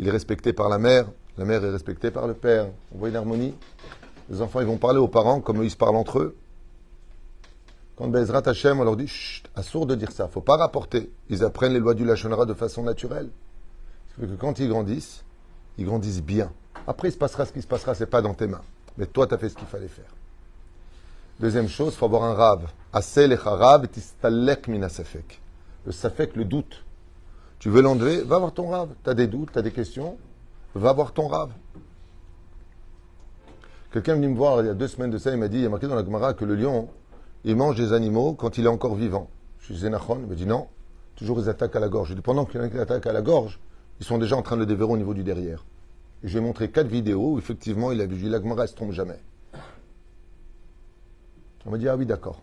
il 0.00 0.08
est 0.08 0.10
respecté 0.10 0.52
par 0.52 0.68
la 0.68 0.78
mère, 0.78 1.06
la 1.38 1.44
mère 1.44 1.64
est 1.64 1.70
respectée 1.70 2.10
par 2.10 2.26
le 2.26 2.34
père. 2.34 2.66
On 2.92 2.98
voit 2.98 3.08
une 3.08 3.16
harmonie. 3.16 3.54
Les 4.28 4.42
enfants, 4.42 4.60
ils 4.60 4.66
vont 4.66 4.78
parler 4.78 4.98
aux 4.98 5.06
parents 5.06 5.40
comme 5.40 5.62
ils 5.62 5.70
se 5.70 5.76
parlent 5.76 5.96
entre 5.96 6.18
eux. 6.18 6.36
Quand 7.94 8.08
Bezrat 8.08 8.42
Hashem, 8.46 8.80
on 8.80 8.84
leur 8.84 8.96
dit, 8.96 9.06
chut, 9.06 9.48
assourd 9.54 9.86
de 9.86 9.94
dire 9.94 10.10
ça, 10.10 10.26
faut 10.26 10.40
pas 10.40 10.56
rapporter. 10.56 11.08
Ils 11.30 11.44
apprennent 11.44 11.72
les 11.72 11.78
lois 11.78 11.94
du 11.94 12.04
Lachonara 12.04 12.46
de 12.46 12.54
façon 12.54 12.82
naturelle. 12.82 13.30
Que 14.18 14.26
quand 14.36 14.58
ils 14.58 14.68
grandissent, 14.68 15.24
ils 15.78 15.84
grandissent 15.84 16.22
bien. 16.22 16.50
Après, 16.86 17.08
il 17.08 17.12
se 17.12 17.18
passera 17.18 17.44
ce 17.44 17.52
qui 17.52 17.62
se 17.62 17.66
passera, 17.66 17.94
c'est 17.94 18.06
pas 18.06 18.22
dans 18.22 18.34
tes 18.34 18.46
mains. 18.46 18.62
Mais 18.96 19.06
toi, 19.06 19.26
tu 19.26 19.34
as 19.34 19.38
fait 19.38 19.48
ce 19.48 19.56
qu'il 19.56 19.66
fallait 19.66 19.88
faire. 19.88 20.10
Deuxième 21.38 21.68
chose, 21.68 21.92
il 21.92 21.96
faut 21.96 22.06
avoir 22.06 22.24
un 22.24 22.34
rave. 22.34 22.66
Le 22.94 23.34
rave, 23.34 23.88
tistalek 23.88 24.68
mina 24.68 24.88
safek. 24.88 25.40
Le 25.84 25.92
safek, 25.92 26.34
le 26.34 26.44
doute. 26.44 26.82
Tu 27.58 27.68
veux 27.68 27.82
l'enlever, 27.82 28.22
va 28.22 28.38
voir 28.38 28.52
ton 28.52 28.68
rave. 28.68 28.90
Tu 29.04 29.10
as 29.10 29.14
des 29.14 29.26
doutes, 29.26 29.52
tu 29.52 29.58
as 29.58 29.62
des 29.62 29.72
questions, 29.72 30.16
va 30.74 30.92
voir 30.92 31.12
ton 31.12 31.28
rave. 31.28 31.50
Quelqu'un 33.92 34.14
venu 34.14 34.28
me 34.28 34.36
voir 34.36 34.60
il 34.60 34.66
y 34.66 34.70
a 34.70 34.74
deux 34.74 34.88
semaines 34.88 35.10
de 35.10 35.18
ça, 35.18 35.30
il 35.30 35.38
m'a 35.38 35.48
dit, 35.48 35.58
il 35.58 35.62
y 35.62 35.66
a 35.66 35.68
marqué 35.68 35.86
dans 35.86 35.94
la 35.94 36.04
Gemara 36.04 36.34
que 36.34 36.44
le 36.44 36.54
lion, 36.54 36.88
il 37.44 37.56
mange 37.56 37.76
des 37.76 37.92
animaux 37.92 38.34
quand 38.34 38.58
il 38.58 38.64
est 38.64 38.68
encore 38.68 38.94
vivant. 38.94 39.28
Je 39.58 39.66
suis 39.66 39.76
Zénachon, 39.76 40.18
il 40.20 40.26
m'a 40.26 40.34
dit 40.34 40.46
non, 40.46 40.68
toujours 41.16 41.40
ils 41.40 41.48
attaquent 41.48 41.76
à 41.76 41.80
la 41.80 41.88
gorge. 41.88 42.10
Je 42.10 42.14
dis 42.14 42.20
pendant 42.20 42.44
qu'ils 42.44 42.60
attaquent 42.60 43.06
à 43.06 43.12
la 43.12 43.22
gorge, 43.22 43.58
ils 44.00 44.06
sont 44.06 44.18
déjà 44.18 44.36
en 44.36 44.42
train 44.42 44.56
de 44.56 44.60
le 44.60 44.66
déverrer 44.66 44.92
au 44.92 44.96
niveau 44.96 45.14
du 45.14 45.24
derrière. 45.24 45.64
Et 46.22 46.28
je 46.28 46.38
ai 46.38 46.40
montré 46.40 46.70
quatre 46.70 46.88
vidéos 46.88 47.34
où 47.34 47.38
effectivement 47.38 47.92
il 47.92 48.00
a 48.00 48.06
vu, 48.06 48.28
la 48.28 48.40
Gemara 48.40 48.62
ne 48.62 48.66
se 48.68 48.74
trompe 48.74 48.92
jamais. 48.92 49.18
On 51.64 51.70
m'a 51.70 51.78
dit, 51.78 51.88
ah 51.88 51.96
oui, 51.96 52.06
d'accord. 52.06 52.42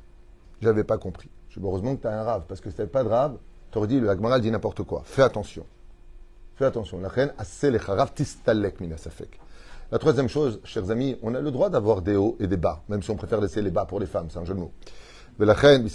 Je 0.62 0.68
n'avais 0.68 0.84
pas 0.84 0.98
compris. 0.98 1.30
Je 1.50 1.60
heureusement 1.60 1.96
que 1.96 2.02
tu 2.02 2.08
as 2.08 2.20
un 2.20 2.24
rave, 2.24 2.44
parce 2.48 2.60
que 2.60 2.70
si 2.70 2.76
tu 2.76 2.86
pas 2.88 3.04
de 3.04 3.10
rave, 3.10 3.38
tu 3.72 3.78
aurais 3.78 3.88
dit, 3.88 4.00
le 4.00 4.08
Gemara 4.08 4.40
dit 4.40 4.52
n'importe 4.52 4.84
quoi. 4.84 5.04
Fais 5.06 5.22
attention. 5.22 5.66
Fais 6.56 6.66
attention. 6.66 7.00
La 7.00 7.10
reine, 7.10 7.34
minasafek. 8.80 9.40
La 9.92 10.00
troisième 10.00 10.28
chose, 10.28 10.60
chers 10.64 10.90
amis, 10.90 11.18
on 11.22 11.36
a 11.36 11.40
le 11.40 11.52
droit 11.52 11.70
d'avoir 11.70 12.02
des 12.02 12.16
hauts 12.16 12.36
et 12.40 12.48
des 12.48 12.58
bas, 12.58 12.82
même 12.90 13.04
si 13.04 13.12
on 13.12 13.16
préfère 13.16 13.40
laisser 13.40 13.62
les 13.62 13.70
bas 13.70 13.86
pour 13.86 14.00
les 14.00 14.08
femmes, 14.08 14.28
c'est 14.30 14.40
un 14.40 14.46
jeu 14.46 14.56
de 14.56 14.60
mots. 14.60 14.72
Mais 15.38 15.46
la 15.46 15.54
reine, 15.54 15.88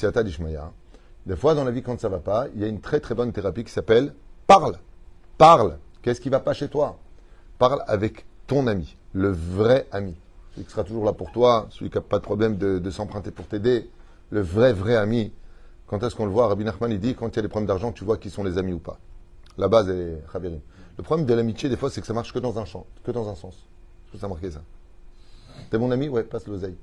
des 1.27 1.37
fois 1.37 1.55
dans 1.55 1.65
la 1.65 1.71
vie, 1.71 1.83
quand 1.83 2.00
ça 2.00 2.09
va 2.09 2.21
pas, 2.21 2.47
il 2.55 2.61
y 2.61 2.65
a 2.65 2.69
une 2.69 2.81
très 2.81 3.00
très 3.00 3.15
bonne 3.15 3.33
thérapie 3.33 3.65
qui 3.65 3.73
s'appelle 3.73 4.15
parle. 4.47 4.79
Parle. 5.38 5.78
Qu'est-ce 6.02 6.21
qui 6.21 6.28
va 6.28 6.40
pas 6.40 6.52
chez 6.52 6.68
toi? 6.68 6.99
Parle 7.59 7.83
avec 7.87 8.26
ton 8.49 8.66
ami, 8.66 8.97
le 9.12 9.30
vrai 9.30 9.87
ami. 9.92 10.16
Celui 10.52 10.66
qui 10.66 10.73
sera 10.73 10.83
toujours 10.83 11.04
là 11.04 11.12
pour 11.12 11.30
toi, 11.30 11.68
celui 11.71 11.90
qui 11.90 11.97
n'a 11.97 12.02
pas 12.02 12.18
de 12.18 12.25
problème 12.25 12.57
de, 12.57 12.90
s'emprunter 12.90 13.30
pour 13.30 13.47
t'aider, 13.47 13.88
le 14.30 14.40
vrai 14.40 14.73
vrai 14.73 14.97
ami. 14.97 15.33
Quand 15.87 16.02
est-ce 16.02 16.16
qu'on 16.16 16.26
le 16.26 16.33
voit? 16.33 16.49
Rabbi 16.49 16.64
Nachman, 16.64 16.90
il 16.90 16.99
dit 16.99 17.14
quand 17.14 17.28
il 17.28 17.37
y 17.37 17.38
a 17.38 17.42
des 17.42 17.49
problèmes 17.49 17.68
d'argent, 17.68 17.92
tu 17.92 18.04
vois 18.04 18.18
qui 18.18 18.30
sont 18.30 18.42
les 18.42 18.59
amis 18.59 18.73
ou 18.73 18.78
pas. 18.78 18.99
La 19.57 19.68
base 19.68 19.88
est 19.88 20.23
Khabirim. 20.33 20.61
Le 20.97 21.02
problème 21.04 21.26
de 21.26 21.35
l'amitié, 21.35 21.68
des 21.68 21.76
fois, 21.76 21.88
c'est 21.88 22.00
que 22.00 22.07
ça 22.07 22.12
marche 22.12 22.33
que 22.33 22.40
dans 22.40 22.59
un 22.59 22.64
champ, 22.64 22.85
que 23.04 23.12
dans 23.12 23.28
un 23.28 23.37
sens. 23.37 23.64
Je 24.12 24.25
ai 24.25 24.28
marqué 24.28 24.50
ça. 24.50 24.62
T'es 25.71 25.78
mon 25.78 25.90
ami? 25.92 26.09
Ouais, 26.09 26.25
passe 26.25 26.47
l'oseille. 26.49 26.76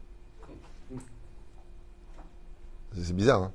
C'est 2.93 3.13
bizarre, 3.13 3.43
hein? 3.43 3.51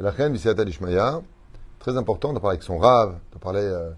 La 0.00 0.10
reine 0.10 0.36
très 1.84 1.98
important 1.98 2.32
de 2.32 2.38
parler 2.38 2.54
avec 2.54 2.62
son 2.62 2.78
rave, 2.78 3.18
de 3.34 3.38
parler. 3.38 3.60
Euh, 3.60 3.90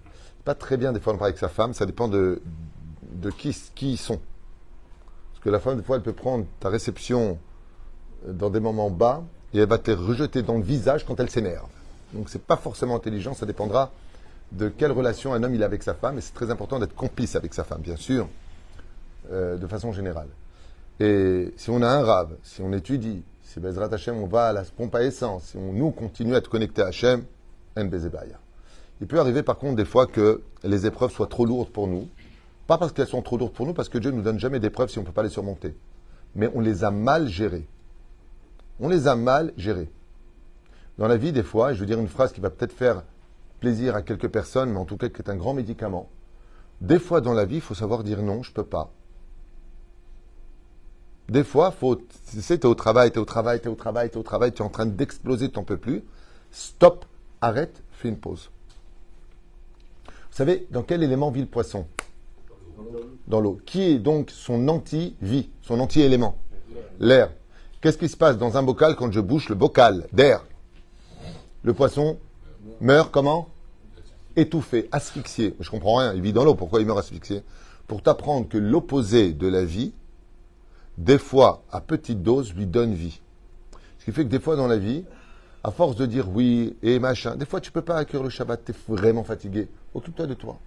pas 0.43 0.55
très 0.55 0.75
bien 0.75 0.91
des 0.91 0.99
fois 0.99 1.13
de 1.13 1.17
parler 1.17 1.31
avec 1.31 1.39
sa 1.39 1.47
femme, 1.47 1.73
ça 1.73 1.85
dépend 1.85 2.09
de, 2.09 2.41
de 3.13 3.29
qui, 3.31 3.55
qui 3.75 3.93
ils 3.93 3.97
sont. 3.97 4.19
Parce 5.31 5.43
que 5.43 5.49
la 5.49 5.59
femme, 5.59 5.77
des 5.77 5.83
fois, 5.83 5.95
elle 5.95 6.01
peut 6.01 6.13
prendre 6.13 6.45
ta 6.59 6.67
réception 6.67 7.37
dans 8.27 8.49
des 8.49 8.59
moments 8.59 8.89
bas 8.89 9.23
et 9.53 9.59
elle 9.59 9.69
va 9.69 9.77
te 9.77 9.91
rejeter 9.91 10.41
dans 10.41 10.55
le 10.55 10.63
visage 10.63 11.05
quand 11.05 11.17
elle 11.21 11.29
s'énerve. 11.29 11.69
Donc 12.13 12.27
c'est 12.27 12.41
pas 12.41 12.57
forcément 12.57 12.95
intelligent, 12.95 13.33
ça 13.33 13.45
dépendra 13.45 13.91
de 14.51 14.67
quelle 14.67 14.91
relation 14.91 15.33
un 15.33 15.41
homme 15.43 15.55
il 15.55 15.63
a 15.63 15.65
avec 15.65 15.83
sa 15.83 15.93
femme, 15.93 16.17
et 16.17 16.21
c'est 16.21 16.33
très 16.33 16.51
important 16.51 16.79
d'être 16.79 16.95
complice 16.95 17.37
avec 17.37 17.53
sa 17.53 17.63
femme, 17.63 17.81
bien 17.81 17.97
sûr, 17.97 18.27
euh, 19.31 19.57
de 19.57 19.67
façon 19.67 19.93
générale. 19.93 20.29
Et 20.99 21.53
si 21.55 21.69
on 21.69 21.81
a 21.81 21.87
un 21.87 22.03
rave, 22.03 22.35
si 22.43 22.61
on 22.61 22.73
étudie, 22.73 23.23
si 23.43 23.61
Bezrat 23.61 23.93
Hashem, 23.93 24.17
on 24.17 24.27
va 24.27 24.47
à 24.47 24.53
la 24.53 24.63
pompe 24.63 24.95
à 24.95 25.03
essence, 25.03 25.43
si 25.51 25.57
on 25.57 25.71
nous 25.71 25.91
continue 25.91 26.35
à 26.35 26.37
être 26.37 26.49
connecté 26.49 26.81
à 26.81 26.87
Hashem, 26.87 27.21
en 27.21 27.36
Il 28.99 29.07
peut 29.07 29.19
arriver 29.19 29.43
par 29.43 29.57
contre 29.57 29.75
des 29.75 29.85
fois 29.85 30.07
que 30.07 30.41
les 30.63 30.85
épreuves 30.85 31.11
soient 31.11 31.27
trop 31.27 31.45
lourdes 31.45 31.69
pour 31.69 31.87
nous. 31.87 32.07
Pas 32.65 32.77
parce 32.77 32.91
qu'elles 32.91 33.07
sont 33.07 33.21
trop 33.21 33.37
lourdes 33.37 33.53
pour 33.53 33.65
nous, 33.65 33.73
parce 33.73 33.87
que 33.87 33.97
Dieu 33.97 34.11
ne 34.11 34.17
nous 34.17 34.23
donne 34.23 34.39
jamais 34.39 34.59
d'épreuves 34.59 34.89
si 34.89 34.97
on 34.97 35.01
ne 35.01 35.07
peut 35.07 35.13
pas 35.13 35.23
les 35.23 35.29
surmonter. 35.29 35.75
Mais 36.35 36.49
on 36.53 36.59
les 36.59 36.83
a 36.83 36.91
mal 36.91 37.27
gérées. 37.27 37.67
On 38.79 38.89
les 38.89 39.07
a 39.07 39.15
mal 39.15 39.53
gérées. 39.57 39.89
Dans 40.97 41.07
la 41.07 41.17
vie, 41.17 41.31
des 41.31 41.43
fois, 41.43 41.73
je 41.73 41.79
veux 41.79 41.85
dire 41.85 41.99
une 41.99 42.07
phrase 42.07 42.33
qui 42.33 42.41
va 42.41 42.49
peut-être 42.49 42.73
faire 42.73 43.03
plaisir 43.59 43.95
à 43.95 44.01
quelques 44.01 44.27
personnes, 44.27 44.71
mais 44.71 44.79
en 44.79 44.85
tout 44.85 44.97
cas 44.97 45.09
qui 45.09 45.21
est 45.21 45.29
un 45.29 45.35
grand 45.35 45.53
médicament. 45.53 46.09
Des 46.81 46.99
fois 46.99 47.21
dans 47.21 47.33
la 47.33 47.45
vie, 47.45 47.55
il 47.55 47.61
faut 47.61 47.73
savoir 47.73 48.03
dire 48.03 48.21
non, 48.21 48.43
je 48.43 48.51
peux 48.51 48.65
pas. 48.65 48.91
Des 51.29 51.43
fois, 51.43 51.71
faut, 51.71 51.95
tu 51.95 52.41
sais, 52.41 52.57
tu 52.57 52.67
es 52.67 52.69
au 52.69 52.75
travail, 52.75 53.11
tu 53.11 53.17
es 53.17 53.21
au 53.21 53.25
travail, 53.25 53.59
tu 53.59 53.67
es 53.67 53.71
au 53.71 53.75
travail, 53.75 54.09
tu 54.09 54.15
es 54.15 54.19
au 54.19 54.23
travail, 54.23 54.51
tu 54.53 54.61
es 54.61 54.65
en 54.65 54.69
train 54.69 54.85
d'exploser, 54.85 55.49
tu 55.49 55.59
n'en 55.59 55.65
peux 55.65 55.77
plus. 55.77 56.03
Stop, 56.51 57.05
arrête, 57.41 57.83
fais 57.91 58.09
une 58.09 58.17
pause. 58.17 58.49
Vous 60.05 60.43
savez, 60.43 60.67
dans 60.71 60.83
quel 60.83 61.03
élément 61.03 61.31
vit 61.31 61.41
le 61.41 61.47
poisson? 61.47 61.87
Dans 63.27 63.41
l'eau. 63.41 63.59
Qui 63.65 63.83
est 63.83 63.99
donc 63.99 64.29
son 64.29 64.67
anti-vie, 64.67 65.49
son 65.61 65.79
anti-élément? 65.79 66.37
L'air. 66.99 67.31
Qu'est-ce 67.81 67.97
qui 67.97 68.09
se 68.09 68.17
passe 68.17 68.37
dans 68.37 68.57
un 68.57 68.63
bocal 68.63 68.95
quand 68.95 69.11
je 69.11 69.19
bouche 69.19 69.49
le 69.49 69.55
bocal? 69.55 70.07
D'air 70.11 70.45
Le 71.63 71.73
poisson 71.73 72.17
meurt 72.81 73.11
comment? 73.11 73.49
Étouffé, 74.35 74.87
asphyxié. 74.91 75.55
Je 75.59 75.69
comprends 75.69 75.95
rien, 75.95 76.13
il 76.13 76.21
vit 76.21 76.33
dans 76.33 76.43
l'eau, 76.43 76.55
pourquoi 76.55 76.81
il 76.81 76.85
meurt 76.85 76.99
asphyxié? 76.99 77.43
Pour 77.87 78.03
t'apprendre 78.03 78.47
que 78.47 78.57
l'opposé 78.57 79.33
de 79.33 79.47
la 79.47 79.65
vie, 79.65 79.93
des 80.97 81.17
fois, 81.17 81.63
à 81.71 81.81
petite 81.81 82.21
dose, 82.21 82.53
lui 82.53 82.67
donne 82.67 82.93
vie. 82.93 83.21
Ce 83.99 84.05
qui 84.05 84.11
fait 84.11 84.23
que 84.23 84.29
des 84.29 84.39
fois 84.39 84.55
dans 84.55 84.67
la 84.67 84.77
vie, 84.77 85.05
à 85.67 85.71
force 85.71 85.97
de 85.97 86.05
dire 86.05 86.29
oui 86.29 86.77
et 86.81 86.97
machin, 86.97 87.35
des 87.35 87.45
fois 87.45 87.59
tu 87.59 87.71
peux 87.71 87.81
pas 87.81 87.97
accueillir 87.97 88.23
le 88.23 88.29
Shabbat, 88.29 88.63
tu 88.63 88.71
es 88.71 88.75
vraiment 88.87 89.25
fatigué. 89.25 89.67
Occupe-toi 89.93 90.25
de 90.25 90.33
toi. 90.33 90.57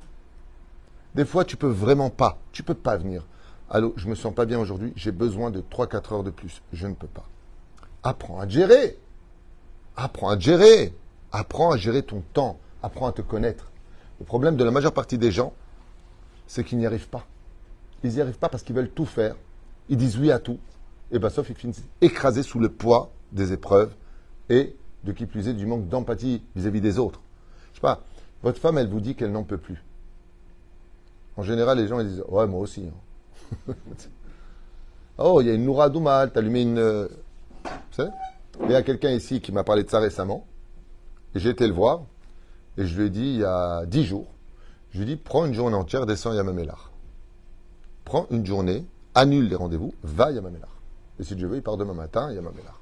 Des 1.14 1.24
fois 1.24 1.44
tu 1.44 1.56
peux 1.56 1.68
vraiment 1.68 2.10
pas, 2.10 2.38
tu 2.52 2.62
peux 2.62 2.74
pas 2.74 2.98
venir. 2.98 3.24
Allô, 3.70 3.94
je 3.96 4.08
me 4.08 4.14
sens 4.14 4.34
pas 4.34 4.44
bien 4.44 4.58
aujourd'hui, 4.58 4.92
j'ai 4.96 5.12
besoin 5.12 5.50
de 5.50 5.62
3-4 5.62 6.14
heures 6.14 6.22
de 6.22 6.30
plus. 6.30 6.60
Je 6.72 6.86
ne 6.86 6.94
peux 6.94 7.06
pas. 7.06 7.24
Apprends 8.02 8.40
à 8.40 8.46
gérer. 8.48 8.98
Apprends 9.96 10.28
à 10.28 10.38
gérer. 10.38 10.92
Apprends 11.32 11.70
à 11.70 11.76
gérer 11.76 12.02
ton 12.02 12.22
temps. 12.34 12.58
Apprends 12.82 13.06
à 13.06 13.12
te 13.12 13.22
connaître. 13.22 13.70
Le 14.18 14.26
problème 14.26 14.56
de 14.56 14.64
la 14.64 14.70
majeure 14.70 14.92
partie 14.92 15.16
des 15.16 15.30
gens, 15.30 15.54
c'est 16.46 16.62
qu'ils 16.62 16.78
n'y 16.78 16.86
arrivent 16.86 17.08
pas. 17.08 17.24
Ils 18.04 18.10
n'y 18.10 18.20
arrivent 18.20 18.38
pas 18.38 18.48
parce 18.48 18.62
qu'ils 18.62 18.76
veulent 18.76 18.90
tout 18.90 19.06
faire. 19.06 19.34
Ils 19.88 19.96
disent 19.96 20.18
oui 20.18 20.30
à 20.30 20.38
tout. 20.38 20.58
Et 21.10 21.18
bien, 21.18 21.30
sauf 21.30 21.48
ils 21.48 21.56
finissent 21.56 21.84
écrasés 22.00 22.42
sous 22.42 22.58
le 22.58 22.68
poids 22.68 23.10
des 23.32 23.52
épreuves 23.52 23.94
et, 24.50 24.74
de 25.04 25.12
qui 25.12 25.26
plus 25.26 25.48
est, 25.48 25.54
du 25.54 25.66
manque 25.66 25.88
d'empathie 25.88 26.42
vis-à-vis 26.56 26.80
des 26.80 26.98
autres. 26.98 27.20
Je 27.72 27.76
sais 27.76 27.80
pas, 27.80 28.02
votre 28.42 28.58
femme, 28.58 28.78
elle 28.78 28.88
vous 28.88 29.00
dit 29.00 29.14
qu'elle 29.14 29.32
n'en 29.32 29.44
peut 29.44 29.58
plus. 29.58 29.82
En 31.36 31.42
général, 31.42 31.78
les 31.78 31.88
gens, 31.88 32.00
ils 32.00 32.08
disent 32.08 32.24
Ouais, 32.28 32.46
moi 32.46 32.60
aussi. 32.60 32.86
Hein. 33.68 33.74
oh, 35.18 35.40
il 35.40 35.46
y 35.46 35.50
a 35.50 35.54
une 35.54 35.64
Noura 35.64 35.88
Doumal, 35.88 36.32
t'as 36.32 36.40
allumé 36.40 36.62
une. 36.62 36.78
Euh, 36.78 37.08
vous 37.64 37.70
savez 37.96 38.10
Il 38.64 38.70
y 38.70 38.74
a 38.74 38.82
quelqu'un 38.82 39.10
ici 39.10 39.40
qui 39.40 39.52
m'a 39.52 39.64
parlé 39.64 39.84
de 39.84 39.90
ça 39.90 40.00
récemment. 40.00 40.46
Et 41.34 41.38
j'ai 41.38 41.50
été 41.50 41.66
le 41.66 41.72
voir, 41.72 42.02
et 42.76 42.86
je 42.86 42.98
lui 42.98 43.06
ai 43.06 43.10
dit 43.10 43.34
il 43.34 43.40
y 43.40 43.44
a 43.44 43.86
dix 43.86 44.04
jours, 44.04 44.26
je 44.90 44.98
lui 44.98 45.04
ai 45.04 45.14
dit, 45.14 45.16
prends 45.16 45.46
une 45.46 45.54
journée 45.54 45.76
entière, 45.76 46.06
descends 46.06 46.32
Yamamelar. 46.32 46.90
Prends 48.04 48.26
une 48.30 48.44
journée, 48.44 48.84
annule 49.14 49.48
les 49.48 49.54
rendez-vous, 49.54 49.94
va 50.02 50.26
à 50.26 50.30
Yamamelar. 50.32 50.70
Et 51.20 51.22
si 51.22 51.36
Dieu 51.36 51.46
veut, 51.46 51.56
il 51.56 51.62
part 51.62 51.76
demain 51.76 51.94
matin 51.94 52.32
Yamamelar. 52.32 52.79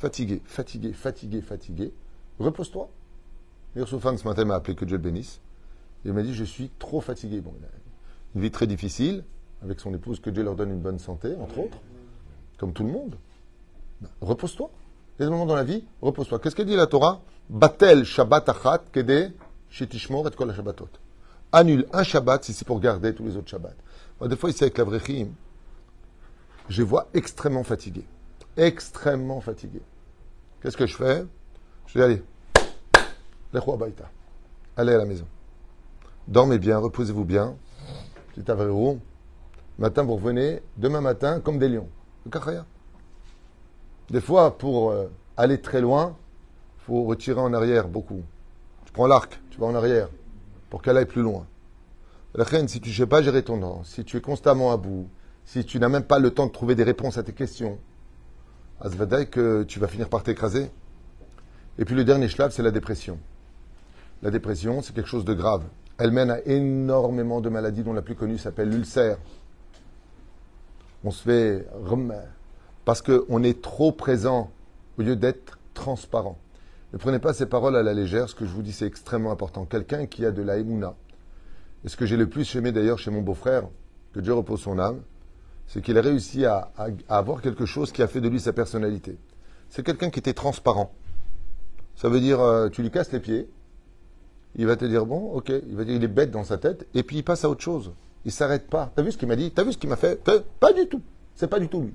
Fatigué, 0.00 0.40
fatigué, 0.46 0.94
fatigué, 0.94 1.42
fatigué. 1.42 1.92
Repose-toi. 2.38 2.88
Soufan 3.84 4.16
ce 4.16 4.26
matin 4.26 4.46
m'a 4.46 4.54
appelé 4.54 4.74
que 4.74 4.86
Dieu 4.86 4.96
le 4.96 5.02
bénisse. 5.02 5.42
Il 6.06 6.14
m'a 6.14 6.22
dit, 6.22 6.32
je 6.32 6.42
suis 6.42 6.70
trop 6.78 7.02
fatigué. 7.02 7.42
Bon, 7.42 7.52
il 7.58 7.64
a 7.66 7.68
une 8.34 8.40
vie 8.40 8.50
très 8.50 8.66
difficile, 8.66 9.24
avec 9.62 9.78
son 9.78 9.92
épouse, 9.92 10.18
que 10.18 10.30
Dieu 10.30 10.42
leur 10.42 10.56
donne 10.56 10.70
une 10.70 10.80
bonne 10.80 10.98
santé, 10.98 11.36
entre 11.38 11.58
autres, 11.58 11.76
comme 12.56 12.72
tout 12.72 12.82
le 12.82 12.90
monde. 12.90 13.14
Ben, 14.00 14.08
repose-toi. 14.22 14.70
Il 15.18 15.20
y 15.20 15.24
a 15.24 15.26
des 15.26 15.32
moments 15.32 15.44
dans 15.44 15.54
la 15.54 15.64
vie, 15.64 15.84
repose-toi. 16.00 16.38
Qu'est-ce 16.38 16.56
que 16.56 16.62
dit 16.62 16.76
la 16.76 16.86
Torah? 16.86 17.20
Batel 17.50 18.04
Shabbat 18.04 18.48
achat 18.48 18.82
kede 18.90 19.34
shetishmor 19.68 20.26
et 20.28 20.30
kol 20.30 20.54
Shabbatot. 20.54 20.88
Annule 21.52 21.84
un 21.92 22.04
Shabbat 22.04 22.42
si 22.42 22.54
c'est 22.54 22.64
pour 22.64 22.80
garder 22.80 23.14
tous 23.14 23.24
les 23.26 23.36
autres 23.36 23.50
Shabbats. 23.50 23.76
Moi, 24.18 24.28
des 24.30 24.36
fois, 24.36 24.48
ici 24.48 24.64
avec 24.64 24.78
la 24.78 24.84
Vrechim, 24.84 25.34
je 26.70 26.82
vois 26.82 27.08
extrêmement 27.12 27.64
fatigué. 27.64 28.06
Extrêmement 28.56 29.42
fatigué. 29.42 29.82
Qu'est-ce 30.62 30.76
que 30.76 30.86
je 30.86 30.94
fais? 30.94 31.24
Je 31.86 31.98
dis, 31.98 32.02
allez, 32.02 32.22
baïta. 33.52 34.10
Allez 34.76 34.92
à 34.92 34.98
la 34.98 35.06
maison. 35.06 35.26
Dormez 36.28 36.58
bien, 36.58 36.78
reposez-vous 36.78 37.24
bien. 37.24 37.56
Petit 38.34 38.50
avrérou. 38.50 39.00
Matin, 39.78 40.02
vous 40.02 40.16
revenez. 40.16 40.60
Demain 40.76 41.00
matin, 41.00 41.40
comme 41.40 41.58
des 41.58 41.68
lions. 41.68 41.88
Le 42.26 42.62
Des 44.10 44.20
fois, 44.20 44.58
pour 44.58 44.90
euh, 44.90 45.10
aller 45.36 45.60
très 45.60 45.80
loin, 45.80 46.16
faut 46.78 47.04
retirer 47.04 47.40
en 47.40 47.54
arrière 47.54 47.88
beaucoup. 47.88 48.22
Tu 48.84 48.92
prends 48.92 49.06
l'arc, 49.06 49.40
tu 49.50 49.58
vas 49.58 49.66
en 49.66 49.74
arrière 49.74 50.08
pour 50.68 50.82
qu'elle 50.82 50.98
aille 50.98 51.06
plus 51.06 51.22
loin. 51.22 51.46
La 52.34 52.44
reine, 52.44 52.68
si 52.68 52.80
tu 52.80 52.90
ne 52.90 52.94
sais 52.94 53.06
pas 53.06 53.22
gérer 53.22 53.42
ton 53.42 53.58
temps, 53.58 53.82
si 53.84 54.04
tu 54.04 54.18
es 54.18 54.20
constamment 54.20 54.72
à 54.72 54.76
bout, 54.76 55.08
si 55.44 55.64
tu 55.64 55.80
n'as 55.80 55.88
même 55.88 56.04
pas 56.04 56.18
le 56.18 56.30
temps 56.30 56.46
de 56.46 56.52
trouver 56.52 56.74
des 56.74 56.84
réponses 56.84 57.16
à 57.16 57.22
tes 57.22 57.32
questions, 57.32 57.78
Asvadaï 58.80 59.28
que 59.28 59.62
tu 59.64 59.78
vas 59.78 59.88
finir 59.88 60.08
par 60.08 60.22
t'écraser. 60.22 60.70
Et 61.78 61.84
puis 61.84 61.94
le 61.94 62.04
dernier 62.04 62.28
schlaf, 62.28 62.52
c'est 62.52 62.62
la 62.62 62.70
dépression. 62.70 63.18
La 64.22 64.30
dépression, 64.30 64.82
c'est 64.82 64.94
quelque 64.94 65.08
chose 65.08 65.24
de 65.24 65.34
grave. 65.34 65.64
Elle 65.98 66.12
mène 66.12 66.30
à 66.30 66.40
énormément 66.46 67.40
de 67.40 67.48
maladies 67.48 67.82
dont 67.82 67.92
la 67.92 68.02
plus 68.02 68.14
connue 68.14 68.38
s'appelle 68.38 68.70
l'ulcère. 68.70 69.18
On 71.04 71.10
se 71.10 71.22
fait 71.22 71.66
parce 72.84 73.02
qu'on 73.02 73.42
est 73.42 73.62
trop 73.62 73.92
présent 73.92 74.50
au 74.98 75.02
lieu 75.02 75.16
d'être 75.16 75.58
transparent. 75.74 76.38
Ne 76.92 76.98
prenez 76.98 77.18
pas 77.18 77.32
ces 77.32 77.46
paroles 77.46 77.76
à 77.76 77.82
la 77.82 77.94
légère. 77.94 78.28
Ce 78.28 78.34
que 78.34 78.44
je 78.44 78.50
vous 78.50 78.62
dis, 78.62 78.72
c'est 78.72 78.86
extrêmement 78.86 79.30
important. 79.30 79.64
Quelqu'un 79.64 80.06
qui 80.06 80.24
a 80.26 80.30
de 80.30 80.42
la 80.42 80.56
émouna, 80.56 80.94
et 81.84 81.88
ce 81.88 81.96
que 81.96 82.04
j'ai 82.04 82.16
le 82.16 82.28
plus 82.28 82.54
aimé 82.56 82.72
d'ailleurs 82.72 82.98
chez 82.98 83.10
mon 83.10 83.22
beau-frère, 83.22 83.64
que 84.12 84.20
Dieu 84.20 84.34
repose 84.34 84.60
son 84.60 84.78
âme, 84.78 85.00
c'est 85.72 85.82
qu'il 85.82 85.96
a 85.96 86.00
réussi 86.00 86.44
à, 86.46 86.72
avoir 87.08 87.40
quelque 87.40 87.64
chose 87.64 87.92
qui 87.92 88.02
a 88.02 88.08
fait 88.08 88.20
de 88.20 88.28
lui 88.28 88.40
sa 88.40 88.52
personnalité. 88.52 89.16
C'est 89.68 89.86
quelqu'un 89.86 90.10
qui 90.10 90.18
était 90.18 90.32
transparent. 90.32 90.92
Ça 91.94 92.08
veut 92.08 92.18
dire, 92.18 92.40
euh, 92.40 92.68
tu 92.68 92.82
lui 92.82 92.90
casses 92.90 93.12
les 93.12 93.20
pieds, 93.20 93.48
il 94.56 94.66
va 94.66 94.74
te 94.74 94.84
dire, 94.84 95.06
bon, 95.06 95.30
ok, 95.32 95.48
il 95.48 95.76
va 95.76 95.84
dire, 95.84 95.94
il 95.94 96.02
est 96.02 96.08
bête 96.08 96.32
dans 96.32 96.42
sa 96.42 96.58
tête, 96.58 96.88
et 96.92 97.04
puis 97.04 97.18
il 97.18 97.22
passe 97.22 97.44
à 97.44 97.48
autre 97.48 97.62
chose. 97.62 97.92
Il 98.24 98.32
s'arrête 98.32 98.68
pas. 98.68 98.90
T'as 98.96 99.02
vu 99.02 99.12
ce 99.12 99.16
qu'il 99.16 99.28
m'a 99.28 99.36
dit? 99.36 99.52
T'as 99.52 99.62
vu 99.62 99.72
ce 99.72 99.78
qu'il 99.78 99.88
m'a 99.88 99.96
fait? 99.96 100.20
Pas 100.58 100.72
du 100.72 100.88
tout. 100.88 101.02
C'est 101.36 101.46
pas 101.46 101.60
du 101.60 101.68
tout 101.68 101.82
lui. 101.82 101.94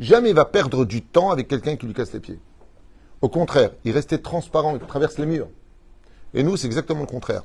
Jamais 0.00 0.30
il 0.30 0.34
va 0.34 0.44
perdre 0.44 0.84
du 0.84 1.00
temps 1.00 1.30
avec 1.30 1.46
quelqu'un 1.46 1.76
qui 1.76 1.86
lui 1.86 1.94
casse 1.94 2.12
les 2.12 2.20
pieds. 2.20 2.40
Au 3.22 3.28
contraire, 3.28 3.70
il 3.84 3.92
restait 3.92 4.18
transparent, 4.18 4.74
il 4.74 4.80
traverse 4.80 5.18
les 5.18 5.26
murs. 5.26 5.48
Et 6.34 6.42
nous, 6.42 6.56
c'est 6.56 6.66
exactement 6.66 7.02
le 7.02 7.06
contraire. 7.06 7.44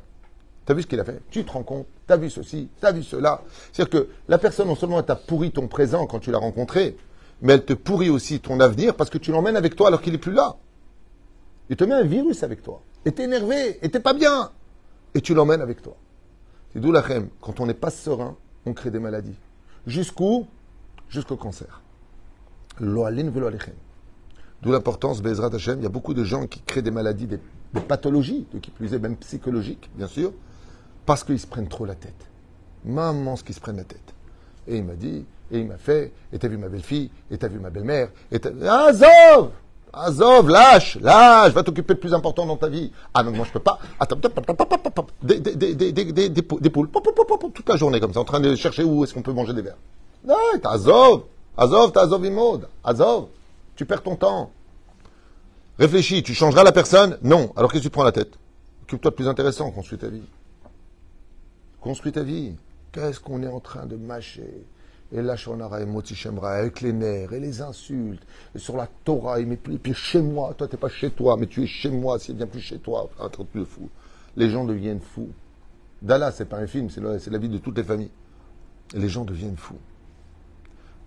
T'as 0.69 0.75
vu 0.75 0.83
ce 0.83 0.87
qu'il 0.87 0.99
a 0.99 1.03
fait 1.03 1.19
Tu 1.31 1.43
te 1.43 1.51
rends 1.51 1.63
compte 1.63 1.87
T'as 2.05 2.15
vu 2.15 2.29
ceci 2.29 2.69
T'as 2.79 2.91
vu 2.91 3.01
cela 3.01 3.41
C'est-à-dire 3.73 3.89
que 3.89 4.09
la 4.27 4.37
personne, 4.37 4.67
non 4.67 4.75
seulement 4.75 5.01
t'a 5.01 5.15
pourri 5.15 5.49
ton 5.49 5.67
présent 5.67 6.05
quand 6.05 6.19
tu 6.19 6.29
l'as 6.29 6.37
rencontré, 6.37 6.95
mais 7.41 7.53
elle 7.53 7.65
te 7.65 7.73
pourrit 7.73 8.11
aussi 8.11 8.39
ton 8.39 8.59
avenir 8.59 8.95
parce 8.95 9.09
que 9.09 9.17
tu 9.17 9.31
l'emmènes 9.31 9.55
avec 9.55 9.75
toi 9.75 9.87
alors 9.87 9.99
qu'il 9.99 10.13
n'est 10.13 10.19
plus 10.19 10.31
là. 10.31 10.57
Il 11.71 11.75
te 11.75 11.83
met 11.85 11.95
un 11.95 12.03
virus 12.03 12.43
avec 12.43 12.61
toi. 12.61 12.83
Et 13.03 13.11
t'es 13.11 13.23
énervé, 13.23 13.79
et 13.81 13.89
t'es 13.89 13.99
pas 13.99 14.13
bien. 14.13 14.51
Et 15.15 15.21
tu 15.21 15.33
l'emmènes 15.33 15.61
avec 15.61 15.81
toi. 15.81 15.97
C'est 16.71 16.79
d'où 16.79 16.91
la 16.91 17.01
rêve. 17.01 17.25
Quand 17.41 17.59
on 17.59 17.65
n'est 17.65 17.73
pas 17.73 17.89
serein, 17.89 18.37
on 18.67 18.73
crée 18.73 18.91
des 18.91 18.99
maladies. 18.99 19.39
Jusqu'où 19.87 20.45
Jusqu'au 21.09 21.35
cancer. 21.35 21.81
D'où 22.79 24.71
l'importance, 24.71 25.23
Bezrat 25.23 25.49
Hashem, 25.51 25.79
il 25.79 25.83
y 25.83 25.87
a 25.87 25.89
beaucoup 25.89 26.13
de 26.13 26.23
gens 26.23 26.45
qui 26.45 26.61
créent 26.61 26.83
des 26.83 26.91
maladies, 26.91 27.25
des, 27.25 27.39
pathologies, 27.87 28.45
de 28.53 28.59
qui 28.59 28.69
plus 28.69 28.93
est 28.93 28.99
même 28.99 29.15
psychologiques, 29.15 29.89
bien 29.95 30.05
sûr, 30.05 30.31
parce 31.09 31.23
qu'ils 31.23 31.39
se 31.39 31.47
prennent 31.47 31.67
trop 31.67 31.85
la 31.85 31.95
tête. 31.95 32.27
Maman, 32.85 33.35
ce 33.35 33.43
qu'ils 33.43 33.55
se 33.55 33.59
prennent 33.59 33.77
la 33.77 33.83
tête. 33.83 34.13
Et 34.67 34.77
il 34.77 34.83
m'a 34.83 34.93
dit, 34.93 35.25
et 35.51 35.57
il 35.57 35.65
m'a 35.65 35.77
fait, 35.77 36.11
et 36.31 36.37
t'as 36.37 36.47
vu 36.47 36.57
ma 36.57 36.69
belle-fille, 36.69 37.09
et 37.31 37.37
t'as 37.39 37.47
vu 37.47 37.57
ma 37.57 37.71
belle-mère, 37.71 38.09
et 38.31 38.39
t'as... 38.39 38.51
Azov 38.51 39.49
Azov, 39.91 40.49
lâche, 40.49 40.99
lâche, 41.01 41.51
va 41.51 41.63
t'occuper 41.63 41.95
de 41.95 41.99
plus 41.99 42.13
important 42.13 42.45
dans 42.45 42.57
ta 42.57 42.67
vie. 42.69 42.91
Ah 43.11 43.23
non, 43.23 43.31
moi 43.31 43.43
je 43.43 43.51
peux 43.51 43.59
pas. 43.59 43.79
Attends, 43.99 44.17
des, 45.23 45.41
des, 46.29 46.43
poules, 46.43 46.89
toute 47.55 47.69
la 47.69 47.75
journée 47.75 47.99
comme 47.99 48.13
ça, 48.13 48.19
en 48.19 48.23
train 48.23 48.39
de 48.39 48.53
chercher 48.53 48.83
où 48.83 49.03
est-ce 49.03 49.15
qu'on 49.15 49.23
peut 49.23 49.33
manger 49.33 49.55
des 49.55 49.63
verres. 49.63 49.79
Non, 50.23 50.35
Azov, 50.63 51.23
Azov, 51.57 51.91
t'as 51.91 52.03
Azov 52.03 52.23
Imod, 52.23 52.67
Azov, 52.83 53.29
tu 53.75 53.83
perds 53.83 54.03
ton 54.03 54.15
temps. 54.15 54.51
Réfléchis, 55.79 56.21
tu 56.21 56.35
changeras 56.35 56.63
la 56.63 56.71
personne? 56.71 57.17
Non. 57.23 57.51
Alors 57.55 57.71
qu'est-ce 57.71 57.85
que 57.85 57.87
tu 57.87 57.91
prends 57.91 58.03
la 58.03 58.11
tête? 58.11 58.35
Occupe-toi 58.83 59.09
de 59.09 59.15
plus 59.15 59.27
intéressant, 59.27 59.71
construis 59.71 59.97
ta 59.97 60.09
vie. 60.09 60.21
Construis 61.81 62.11
ta 62.11 62.23
vie. 62.23 62.55
Qu'est-ce 62.91 63.19
qu'on 63.19 63.43
est 63.43 63.47
en 63.47 63.59
train 63.59 63.85
de 63.85 63.95
mâcher? 63.95 64.65
Et 65.11 65.21
là, 65.21 65.35
et 65.79 65.85
Motichemra, 65.85 66.51
avec 66.51 66.81
les 66.81 66.93
nerfs 66.93 67.33
et 67.33 67.39
les 67.39 67.61
insultes, 67.61 68.21
et 68.53 68.59
sur 68.59 68.77
la 68.77 68.87
Torah, 69.03 69.39
et 69.39 69.45
mais 69.45 69.57
puis 69.57 69.93
chez 69.93 70.21
moi, 70.21 70.53
toi, 70.55 70.67
tu 70.67 70.75
n'es 70.75 70.79
pas 70.79 70.89
chez 70.89 71.09
toi, 71.09 71.35
mais 71.35 71.47
tu 71.47 71.63
es 71.63 71.67
chez 71.67 71.89
moi, 71.89 72.19
c'est 72.19 72.33
bien 72.33 72.45
plus 72.45 72.59
chez 72.59 72.77
toi. 72.77 73.09
Un 73.19 73.29
truc 73.29 73.47
de 73.55 73.63
fou. 73.63 73.89
Les 74.35 74.49
gens 74.49 74.65
deviennent 74.65 74.99
fous. 74.99 75.29
Dallas, 76.01 76.33
c'est 76.33 76.45
pas 76.45 76.57
un 76.57 76.67
film, 76.67 76.89
c'est 76.89 77.01
la, 77.01 77.37
vie 77.39 77.49
de 77.49 77.57
toutes 77.57 77.77
les 77.77 77.83
familles. 77.83 78.11
Et 78.93 78.99
les 78.99 79.09
gens 79.09 79.25
deviennent 79.25 79.57
fous. 79.57 79.79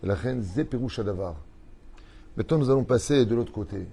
La 0.03 0.17
reine 0.17 0.43
Zépérou 0.43 0.89
Shadavar. 0.89 1.37
Maintenant, 2.37 2.59
nous 2.59 2.71
allons 2.71 2.85
passer 2.85 3.25
de 3.25 3.35
l'autre 3.37 3.53
côté. 3.53 3.87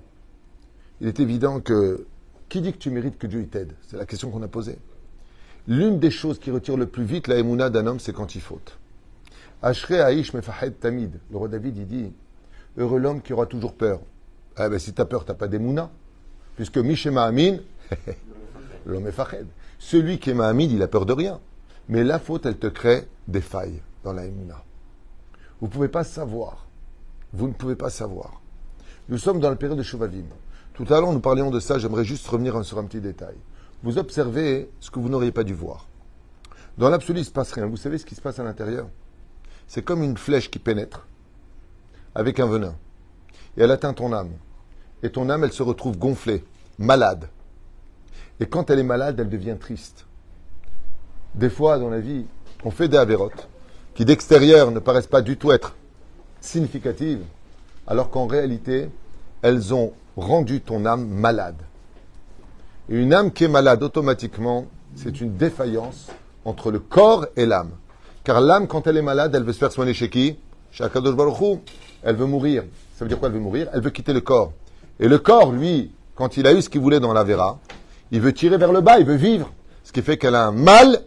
Il 1.02 1.08
est 1.08 1.20
évident 1.20 1.60
que 1.60 2.06
qui 2.50 2.62
dit 2.62 2.74
que 2.74 2.80
tu 2.80 2.90
mérites 2.90 3.20
que 3.20 3.28
Dieu 3.28 3.46
t'aide? 3.46 3.74
C'est 3.88 3.98
la 3.98 4.08
question 4.08 4.32
qu'on 4.32 4.42
a 4.42 4.48
posée. 4.48 4.80
L'une 5.70 6.00
des 6.00 6.10
choses 6.10 6.40
qui 6.40 6.50
retire 6.50 6.78
le 6.78 6.88
plus 6.88 7.04
vite 7.04 7.28
la 7.28 7.38
émouna 7.38 7.70
d'un 7.70 7.86
homme, 7.86 8.00
c'est 8.00 8.12
quand 8.12 8.34
il 8.34 8.42
faute. 8.42 8.80
Ashre 9.62 10.02
Aïsh 10.02 10.34
Mefahed 10.34 10.80
Tamid. 10.80 11.20
Le 11.30 11.38
roi 11.38 11.48
David, 11.48 11.78
il 11.78 11.86
dit 11.86 12.12
Heureux 12.76 12.98
l'homme 12.98 13.22
qui 13.22 13.34
aura 13.34 13.46
toujours 13.46 13.76
peur. 13.76 14.00
Ah 14.56 14.68
ben, 14.68 14.80
si 14.80 14.94
tu 14.94 15.00
as 15.00 15.06
peur, 15.06 15.26
tu 15.26 15.32
n'as 15.32 15.38
pas 15.38 15.48
d'émouna. 15.48 15.92
Puisque 16.56 16.80
Mishema 16.80 17.24
Amin, 17.24 17.60
l'homme 18.88 19.06
est 19.06 19.12
Fahed. 19.12 19.46
Celui 19.78 20.18
qui 20.18 20.32
est 20.32 20.34
Mahamid, 20.34 20.72
il 20.72 20.82
a 20.82 20.88
peur 20.88 21.06
de 21.06 21.14
rien. 21.14 21.40
Mais 21.88 22.04
la 22.04 22.18
faute, 22.18 22.48
elle 22.48 22.58
te 22.58 22.68
crée 22.68 23.08
des 23.28 23.42
failles 23.42 23.80
dans 24.04 24.14
la 24.14 24.26
émouna. 24.26 24.64
Vous 25.62 25.68
ne 25.68 25.72
pouvez 25.72 25.88
pas 25.88 26.04
savoir. 26.04 26.66
Vous 27.32 27.48
ne 27.48 27.54
pouvez 27.54 27.76
pas 27.76 27.92
savoir. 27.92 28.42
Nous 29.08 29.20
sommes 29.20 29.40
dans 29.40 29.52
la 29.52 29.56
période 29.56 29.78
de 29.78 29.84
Shovavim. 29.84 30.26
Tout 30.74 30.86
à 30.92 31.00
l'heure, 31.00 31.14
nous 31.14 31.20
parlions 31.20 31.52
de 31.52 31.60
ça. 31.60 31.78
J'aimerais 31.78 32.06
juste 32.06 32.28
revenir 32.28 32.66
sur 32.66 32.80
un 32.80 32.86
petit 32.86 33.02
détail 33.02 33.36
vous 33.84 33.98
observez 33.98 34.70
ce 34.80 34.92
que 34.92 35.00
vous 35.00 35.10
n'auriez 35.10 35.32
pas 35.32 35.44
dû 35.44 35.54
voir. 35.54 35.88
Dans 36.78 36.90
l'absolu, 36.90 37.20
il 37.20 37.22
ne 37.22 37.28
se 37.28 37.32
passe 37.32 37.52
rien. 37.52 37.66
Vous 37.66 37.78
savez 37.78 37.98
ce 37.98 38.06
qui 38.06 38.16
se 38.16 38.22
passe 38.22 38.40
à 38.40 38.44
l'intérieur? 38.44 38.88
C'est 39.68 39.84
comme 39.84 40.04
une 40.04 40.18
flèche 40.18 40.50
qui 40.50 40.60
pénètre 40.60 41.08
avec 42.16 42.40
un 42.40 42.48
venin. 42.48 42.76
Et 43.58 43.62
elle 43.62 43.72
atteint 43.72 43.94
ton 43.94 44.14
âme. 44.14 44.32
Et 45.04 45.12
ton 45.12 45.30
âme, 45.30 45.44
elle 45.44 45.54
se 45.54 45.64
retrouve 45.64 45.98
gonflée, 45.98 46.44
malade. 46.78 47.30
Et 48.40 48.48
quand 48.48 48.70
elle 48.70 48.80
est 48.80 48.84
malade, 48.84 49.20
elle 49.20 49.30
devient 49.30 49.58
triste. 49.60 50.06
Des 51.36 51.50
fois, 51.50 51.78
dans 51.78 51.90
la 51.90 52.00
vie, 52.00 52.26
on 52.64 52.72
fait 52.72 52.88
des 52.88 52.98
avérotes 52.98 53.48
qui 53.94 54.06
d'extérieur 54.06 54.72
ne 54.72 54.80
paraissent 54.80 55.08
pas 55.08 55.22
du 55.22 55.38
tout 55.38 55.52
être 55.52 55.76
significatives, 56.42 57.24
alors 57.88 58.10
qu'en 58.10 58.28
réalité, 58.28 58.90
elles 59.42 59.74
ont 59.74 59.94
rendu 60.16 60.62
ton 60.62 60.86
âme 60.86 61.08
malade. 61.08 61.62
Une 62.92 63.14
âme 63.14 63.32
qui 63.32 63.44
est 63.44 63.50
malade, 63.50 63.84
automatiquement, 63.84 64.66
c'est 64.96 65.22
une 65.22 65.38
défaillance 65.38 66.08
entre 66.44 66.72
le 66.72 66.80
corps 66.80 67.28
et 67.36 67.46
l'âme. 67.46 67.70
Car 68.24 68.42
l'âme, 68.42 68.68
quand 68.68 68.88
elle 68.88 68.98
est 68.98 69.04
malade, 69.04 69.36
elle 69.36 69.44
veut 69.44 69.54
se 69.54 69.60
faire 69.60 69.72
soigner 69.72 69.94
chez 69.94 70.10
qui? 70.10 70.40
Chez 70.72 70.86
Elle 72.02 72.16
veut 72.16 72.26
mourir. 72.26 72.64
Ça 72.96 73.06
veut 73.06 73.10
dire 73.10 73.20
quoi 73.20 73.28
Elle 73.28 73.36
veut 73.36 73.42
mourir? 73.42 73.68
Elle 73.74 73.82
veut 73.82 73.92
quitter 73.92 74.12
le 74.12 74.22
corps. 74.22 74.54
Et 75.00 75.08
le 75.08 75.20
corps, 75.20 75.52
lui, 75.52 75.92
quand 76.16 76.36
il 76.38 76.48
a 76.48 76.54
eu 76.54 76.64
ce 76.64 76.70
qu'il 76.70 76.82
voulait 76.82 77.00
dans 77.00 77.14
la 77.14 77.24
Vera, 77.24 77.60
il 78.10 78.22
veut 78.22 78.34
tirer 78.34 78.58
vers 78.58 78.72
le 78.74 78.82
bas, 78.82 78.98
il 78.98 79.06
veut 79.06 79.18
vivre. 79.18 79.52
Ce 79.84 79.92
qui 79.92 80.02
fait 80.02 80.18
qu'elle 80.18 80.34
a 80.34 80.48
un 80.48 80.52
mal 80.52 81.04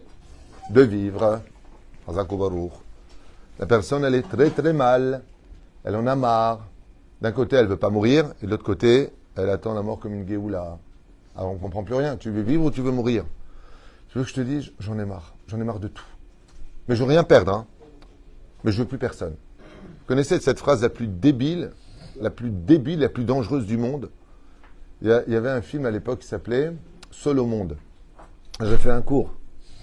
de 0.69 0.81
vivre. 0.83 1.41
La 3.59 3.65
personne, 3.65 4.05
elle 4.05 4.15
est 4.15 4.29
très 4.29 4.49
très 4.51 4.71
mal. 4.71 5.21
Elle 5.83 5.97
en 5.97 6.07
a 6.07 6.15
marre. 6.15 6.61
D'un 7.21 7.33
côté, 7.33 7.57
elle 7.57 7.67
veut 7.67 7.75
pas 7.75 7.89
mourir, 7.89 8.31
et 8.41 8.45
de 8.45 8.51
l'autre 8.51 8.63
côté, 8.63 9.09
elle 9.35 9.49
attend 9.49 9.73
la 9.73 9.81
mort 9.81 9.99
comme 9.99 10.13
une 10.13 10.25
Géoula. 10.25 10.77
Alors 11.35 11.51
on 11.51 11.55
ne 11.55 11.59
comprend 11.59 11.83
plus 11.83 11.95
rien. 11.95 12.17
Tu 12.17 12.29
veux 12.29 12.41
vivre 12.41 12.65
ou 12.65 12.71
tu 12.71 12.81
veux 12.81 12.91
mourir? 12.91 13.25
Tu 14.09 14.17
veux 14.17 14.23
que 14.23 14.29
je 14.29 14.35
te 14.35 14.41
dise 14.41 14.71
J'en 14.79 14.99
ai 14.99 15.05
marre. 15.05 15.33
J'en 15.47 15.59
ai 15.59 15.63
marre 15.63 15.79
de 15.79 15.87
tout. 15.87 16.05
Mais 16.87 16.95
je 16.95 17.03
veux 17.03 17.09
rien 17.09 17.23
perdre. 17.23 17.53
Hein. 17.53 17.67
Mais 18.63 18.71
je 18.71 18.79
veux 18.79 18.87
plus 18.87 18.97
personne. 18.97 19.35
Vous 19.81 20.07
connaissez 20.07 20.39
cette 20.39 20.59
phrase 20.59 20.81
la 20.81 20.89
plus 20.89 21.07
débile, 21.07 21.71
la 22.19 22.29
plus 22.29 22.49
débile, 22.49 22.99
la 22.99 23.09
plus 23.09 23.23
dangereuse 23.23 23.65
du 23.65 23.77
monde? 23.77 24.09
Il 25.01 25.09
y, 25.09 25.35
avait 25.35 25.49
un 25.49 25.61
film 25.61 25.85
à 25.85 25.91
l'époque 25.91 26.19
qui 26.19 26.27
s'appelait 26.27 26.71
Seul 27.11 27.39
au 27.39 27.45
monde. 27.45 27.75
J'ai 28.61 28.77
fait 28.77 28.91
un 28.91 29.01
cours 29.01 29.33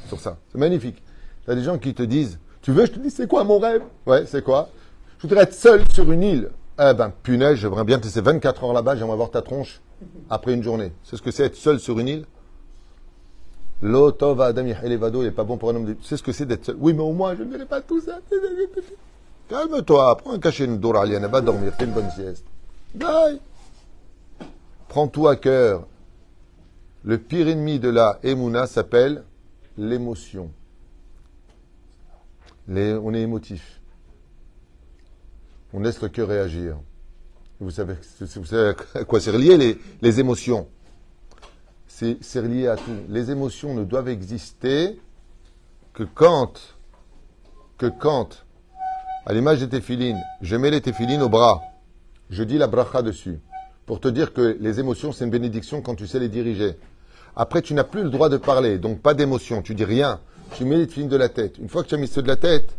sur 0.06 0.18
ça. 0.18 0.38
C'est 0.50 0.56
magnifique. 0.56 1.02
Il 1.44 1.50
y 1.50 1.52
a 1.52 1.56
des 1.56 1.62
gens 1.62 1.78
qui 1.78 1.92
te 1.92 2.02
disent 2.02 2.38
Tu 2.62 2.72
veux, 2.72 2.86
je 2.86 2.92
te 2.92 2.98
dis, 2.98 3.10
c'est 3.10 3.26
quoi 3.26 3.44
mon 3.44 3.58
rêve? 3.58 3.82
Ouais, 4.06 4.24
c'est 4.24 4.42
quoi 4.42 4.70
Je 5.18 5.26
voudrais 5.26 5.42
être 5.42 5.52
seul 5.52 5.82
sur 5.92 6.10
une 6.10 6.22
île. 6.22 6.50
Eh 6.78 6.94
ben, 6.94 7.12
punaise, 7.22 7.56
j'aimerais 7.56 7.84
bien 7.84 7.98
te 7.98 8.04
laisser 8.04 8.22
24 8.22 8.64
heures 8.64 8.72
là-bas, 8.72 8.96
j'aimerais 8.96 9.16
voir 9.16 9.30
ta 9.30 9.42
tronche 9.42 9.82
après 10.28 10.54
une 10.54 10.62
journée. 10.62 10.92
C'est 11.04 11.16
ce 11.16 11.22
que 11.22 11.30
c'est 11.30 11.44
être 11.44 11.56
seul 11.56 11.80
sur 11.80 11.98
une 11.98 12.08
île 12.08 12.24
L'otova 13.82 14.46
Adam 14.46 14.66
Elevado, 14.66 15.22
il 15.22 15.26
n'est 15.26 15.30
pas 15.30 15.44
bon 15.44 15.56
pour 15.56 15.70
un 15.70 15.76
homme 15.76 15.86
de... 15.86 15.96
C'est 16.02 16.18
ce 16.18 16.22
que 16.22 16.32
c'est 16.32 16.44
d'être 16.44 16.66
seul. 16.66 16.76
Oui, 16.78 16.92
mais 16.92 17.02
au 17.02 17.12
moins, 17.12 17.34
je 17.34 17.42
ne 17.42 17.50
verrai 17.50 17.64
pas 17.64 17.80
tout 17.80 18.00
ça. 18.00 18.18
Calme-toi, 19.48 20.16
prends 20.18 20.32
un 20.32 20.38
cachet, 20.38 20.66
une 20.66 20.78
va 20.78 21.40
dormir, 21.40 21.72
fais 21.74 21.84
une 21.84 21.92
bonne 21.92 22.10
sieste. 22.10 22.44
Bye. 22.94 23.40
Prends 24.88 25.08
tout 25.08 25.28
à 25.28 25.36
cœur. 25.36 25.86
Le 27.04 27.16
pire 27.16 27.48
ennemi 27.48 27.78
de 27.78 27.88
la 27.88 28.18
Emouna 28.22 28.66
s'appelle 28.66 29.24
l'émotion. 29.78 30.50
On 32.68 33.14
est 33.14 33.20
émotif. 33.22 33.80
On 35.72 35.80
laisse 35.80 36.02
le 36.02 36.08
cœur 36.08 36.28
réagir. 36.28 36.76
Vous 37.60 37.70
savez, 37.70 37.94
à 38.94 39.04
quoi 39.04 39.20
c'est 39.20 39.30
relié 39.30 39.58
les, 39.58 39.78
les 40.00 40.18
émotions 40.18 40.66
C'est 41.86 42.16
relié 42.36 42.68
à 42.68 42.76
tout. 42.76 42.96
Les 43.10 43.30
émotions 43.30 43.74
ne 43.74 43.84
doivent 43.84 44.08
exister 44.08 44.98
que 45.92 46.04
quand, 46.04 46.54
que 47.76 47.86
quand, 47.86 48.44
à 49.26 49.34
l'image 49.34 49.60
des 49.60 49.68
téphilines, 49.68 50.18
je 50.40 50.56
mets 50.56 50.70
les 50.70 50.80
téphilines 50.80 51.20
au 51.20 51.28
bras. 51.28 51.60
je 52.30 52.42
dis 52.44 52.56
la 52.56 52.66
bracha 52.66 53.02
dessus, 53.02 53.38
pour 53.84 54.00
te 54.00 54.08
dire 54.08 54.32
que 54.32 54.56
les 54.58 54.80
émotions, 54.80 55.12
c'est 55.12 55.24
une 55.24 55.30
bénédiction 55.30 55.82
quand 55.82 55.96
tu 55.96 56.06
sais 56.06 56.18
les 56.18 56.30
diriger. 56.30 56.76
Après, 57.36 57.60
tu 57.60 57.74
n'as 57.74 57.84
plus 57.84 58.02
le 58.02 58.10
droit 58.10 58.30
de 58.30 58.38
parler, 58.38 58.78
donc 58.78 59.00
pas 59.00 59.12
d'émotion, 59.12 59.60
tu 59.60 59.74
dis 59.74 59.84
rien. 59.84 60.18
Tu 60.56 60.64
mets 60.64 60.78
les 60.78 60.86
films 60.86 61.08
de 61.08 61.16
la 61.16 61.28
tête. 61.28 61.58
Une 61.58 61.68
fois 61.68 61.82
que 61.82 61.88
tu 61.88 61.94
as 61.94 61.98
mis 61.98 62.08
ceux 62.08 62.22
de 62.22 62.28
la 62.28 62.36
tête, 62.36 62.70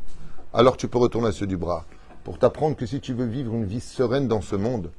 alors 0.53 0.75
tu 0.75 0.87
peux 0.87 0.97
retourner 0.97 1.27
à 1.27 1.31
ceux 1.31 1.47
du 1.47 1.55
bras. 1.55 1.85
Pour 2.23 2.37
t'apprendre 2.37 2.75
que 2.75 2.85
si 2.85 2.99
tu 2.99 3.13
veux 3.13 3.25
vivre 3.25 3.53
une 3.53 3.65
vie 3.65 3.79
sereine 3.79 4.27
dans 4.27 4.41
ce 4.41 4.55
monde, 4.55 4.91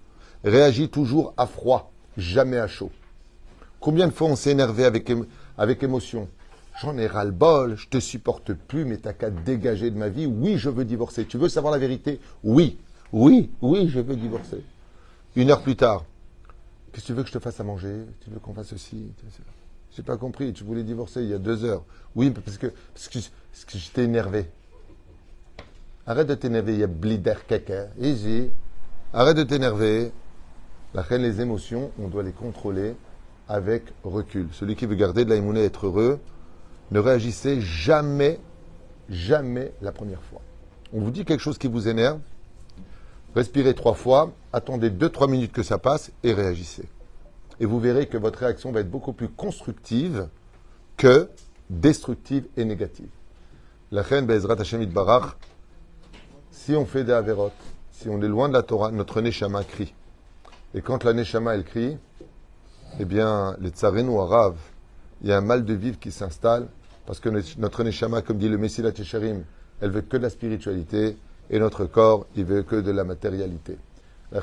réagis 0.44 0.88
toujours 0.88 1.34
à 1.36 1.46
froid, 1.46 1.92
jamais 2.16 2.58
à 2.58 2.66
chaud. 2.66 2.90
Combien 3.80 4.08
de 4.08 4.12
fois 4.12 4.28
on 4.28 4.36
s'est 4.36 4.50
énervé 4.50 4.84
avec, 4.84 5.82
émotion? 5.82 6.28
J'en 6.80 6.96
ai 6.98 7.06
ras 7.06 7.24
le 7.24 7.30
bol, 7.30 7.76
je 7.76 7.88
te 7.88 8.00
supporte 8.00 8.54
plus, 8.54 8.84
mais 8.84 8.96
t'as 8.96 9.12
qu'à 9.12 9.30
dégager 9.30 9.90
de 9.90 9.98
ma 9.98 10.08
vie. 10.08 10.26
Oui, 10.26 10.56
je 10.56 10.70
veux 10.70 10.84
divorcer. 10.84 11.26
Tu 11.26 11.36
veux 11.36 11.48
savoir 11.48 11.72
la 11.72 11.78
vérité? 11.78 12.18
Oui, 12.42 12.78
oui, 13.12 13.50
oui, 13.60 13.88
je 13.88 14.00
veux 14.00 14.16
divorcer. 14.16 14.64
Une 15.36 15.50
heure 15.50 15.62
plus 15.62 15.76
tard, 15.76 16.04
qu'est-ce 16.92 17.02
que 17.02 17.06
tu 17.06 17.12
veux 17.12 17.22
que 17.22 17.28
je 17.28 17.34
te 17.34 17.38
fasse 17.38 17.60
à 17.60 17.64
manger? 17.64 18.04
Tu 18.20 18.30
veux 18.30 18.38
qu'on 18.38 18.54
fasse 18.54 18.68
ceci? 18.68 19.06
J'ai 19.94 20.02
pas 20.02 20.16
compris. 20.16 20.52
Tu 20.52 20.64
voulais 20.64 20.82
divorcer 20.82 21.22
il 21.22 21.28
y 21.28 21.34
a 21.34 21.38
deux 21.38 21.64
heures. 21.64 21.84
Oui, 22.16 22.30
parce 22.30 22.58
que, 22.58 22.68
parce 22.94 23.08
que, 23.08 23.18
parce 23.52 23.64
que 23.64 23.78
j'étais 23.78 24.04
énervé. 24.04 24.46
Arrête 26.06 26.26
de 26.26 26.34
t'énerver, 26.34 26.74
il 26.74 26.80
y 26.80 26.82
a 26.82 26.88
blider 26.88 27.34
caca. 27.46 27.86
Easy. 28.00 28.50
Arrête 29.12 29.36
de 29.36 29.44
t'énerver. 29.44 30.12
La 30.94 31.02
reine, 31.02 31.22
les 31.22 31.40
émotions, 31.40 31.90
on 31.98 32.08
doit 32.08 32.22
les 32.22 32.32
contrôler 32.32 32.94
avec 33.48 33.84
recul. 34.02 34.48
Celui 34.52 34.76
qui 34.76 34.86
veut 34.86 34.94
garder 34.94 35.24
de 35.24 35.30
la 35.30 35.36
et 35.36 35.64
être 35.64 35.86
heureux, 35.86 36.20
ne 36.90 36.98
réagissez 36.98 37.60
jamais, 37.60 38.38
jamais 39.08 39.72
la 39.80 39.92
première 39.92 40.22
fois. 40.22 40.40
On 40.92 41.00
vous 41.00 41.10
dit 41.10 41.24
quelque 41.24 41.40
chose 41.40 41.56
qui 41.56 41.68
vous 41.68 41.88
énerve, 41.88 42.18
respirez 43.34 43.74
trois 43.74 43.94
fois, 43.94 44.32
attendez 44.52 44.90
deux, 44.90 45.08
trois 45.08 45.28
minutes 45.28 45.52
que 45.52 45.62
ça 45.62 45.78
passe 45.78 46.12
et 46.22 46.34
réagissez. 46.34 46.88
Et 47.60 47.66
vous 47.66 47.80
verrez 47.80 48.06
que 48.06 48.18
votre 48.18 48.40
réaction 48.40 48.72
va 48.72 48.80
être 48.80 48.90
beaucoup 48.90 49.12
plus 49.12 49.28
constructive 49.28 50.28
que 50.96 51.28
destructive 51.70 52.46
et 52.56 52.64
négative. 52.64 53.08
La 53.90 54.02
reine 54.02 54.26
Bezrat 54.26 54.60
Hashem 54.60 54.84
Barach, 54.86 55.36
si 56.64 56.76
on 56.76 56.86
fait 56.86 57.02
des 57.02 57.12
avérotes, 57.12 57.52
si 57.90 58.08
on 58.08 58.22
est 58.22 58.28
loin 58.28 58.48
de 58.48 58.52
la 58.52 58.62
Torah, 58.62 58.92
notre 58.92 59.20
Neshama 59.20 59.64
crie. 59.64 59.92
Et 60.74 60.80
quand 60.80 61.02
la 61.02 61.12
Neshama, 61.12 61.56
elle 61.56 61.64
crie, 61.64 61.98
eh 63.00 63.04
bien, 63.04 63.56
les 63.60 63.70
tsarenu 63.70 64.16
arabe, 64.20 64.54
il 65.22 65.28
y 65.28 65.32
a 65.32 65.38
un 65.38 65.40
mal 65.40 65.64
de 65.64 65.74
vivre 65.74 65.98
qui 65.98 66.12
s'installe 66.12 66.68
parce 67.04 67.18
que 67.18 67.30
notre 67.58 67.82
Neshama, 67.82 68.22
comme 68.22 68.38
dit 68.38 68.48
le 68.48 68.58
Messie 68.58 68.80
Tesharim, 68.80 69.42
elle 69.80 69.90
veut 69.90 70.02
que 70.02 70.16
de 70.16 70.22
la 70.22 70.30
spiritualité 70.30 71.16
et 71.50 71.58
notre 71.58 71.84
corps, 71.84 72.26
il 72.36 72.44
veut 72.44 72.62
que 72.62 72.76
de 72.76 72.92
la 72.92 73.02
matérialité. 73.02 73.76
La 74.30 74.40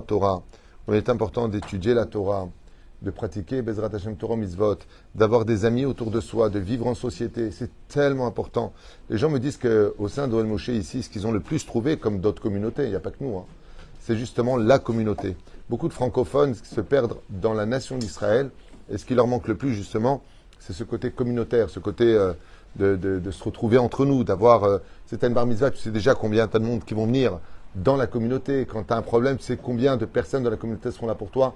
Torah. 0.00 0.42
Il 0.86 0.94
est 0.94 1.08
important 1.08 1.48
d'étudier 1.48 1.94
la 1.94 2.06
Torah, 2.06 2.48
de 3.02 3.10
pratiquer 3.10 3.62
Bezrat 3.62 3.90
Hashem 3.92 4.16
Torah 4.16 4.36
Mitzvot, 4.36 4.78
d'avoir 5.14 5.44
des 5.44 5.64
amis 5.64 5.84
autour 5.84 6.10
de 6.10 6.20
soi, 6.20 6.48
de 6.48 6.58
vivre 6.58 6.86
en 6.86 6.94
société. 6.94 7.50
C'est 7.50 7.70
tellement 7.88 8.26
important. 8.26 8.72
Les 9.10 9.18
gens 9.18 9.28
me 9.28 9.38
disent 9.38 9.58
qu'au 9.58 10.08
sein 10.08 10.28
d'Oel 10.28 10.46
Moshe 10.46 10.68
ici, 10.68 11.02
ce 11.02 11.10
qu'ils 11.10 11.26
ont 11.26 11.32
le 11.32 11.40
plus 11.40 11.66
trouvé, 11.66 11.96
comme 11.96 12.20
d'autres 12.20 12.42
communautés, 12.42 12.84
il 12.84 12.90
n'y 12.90 12.96
a 12.96 13.00
pas 13.00 13.10
que 13.10 13.22
nous, 13.22 13.36
hein, 13.36 13.44
c'est 14.00 14.16
justement 14.16 14.56
la 14.56 14.78
communauté. 14.78 15.36
Beaucoup 15.68 15.88
de 15.88 15.92
francophones 15.92 16.54
se 16.54 16.80
perdent 16.80 17.16
dans 17.28 17.54
la 17.54 17.66
nation 17.66 17.98
d'Israël, 17.98 18.50
et 18.90 18.98
ce 18.98 19.04
qui 19.04 19.14
leur 19.14 19.26
manque 19.26 19.48
le 19.48 19.56
plus, 19.56 19.74
justement, 19.74 20.22
c'est 20.58 20.72
ce 20.72 20.84
côté 20.84 21.10
communautaire, 21.10 21.70
ce 21.70 21.80
côté 21.80 22.04
euh, 22.04 22.34
de, 22.76 23.30
se 23.30 23.42
retrouver 23.42 23.78
entre 23.78 24.04
nous, 24.04 24.22
d'avoir. 24.22 24.64
Euh, 24.64 24.78
c'est 25.06 25.24
une 25.24 25.34
bar 25.34 25.46
mitzvah, 25.46 25.70
tu 25.70 25.78
sais 25.78 25.90
déjà 25.90 26.14
combien 26.14 26.46
tu 26.46 26.56
as 26.56 26.60
de 26.60 26.64
monde 26.64 26.84
qui 26.84 26.94
vont 26.94 27.06
venir 27.06 27.40
dans 27.74 27.96
la 27.96 28.06
communauté. 28.06 28.66
Quand 28.66 28.84
tu 28.84 28.92
as 28.92 28.96
un 28.96 29.02
problème, 29.02 29.38
tu 29.38 29.44
sais 29.44 29.56
combien 29.56 29.96
de 29.96 30.04
personnes 30.04 30.42
dans 30.44 30.50
la 30.50 30.56
communauté 30.56 30.90
seront 30.90 31.06
là 31.06 31.14
pour 31.14 31.30
toi. 31.30 31.54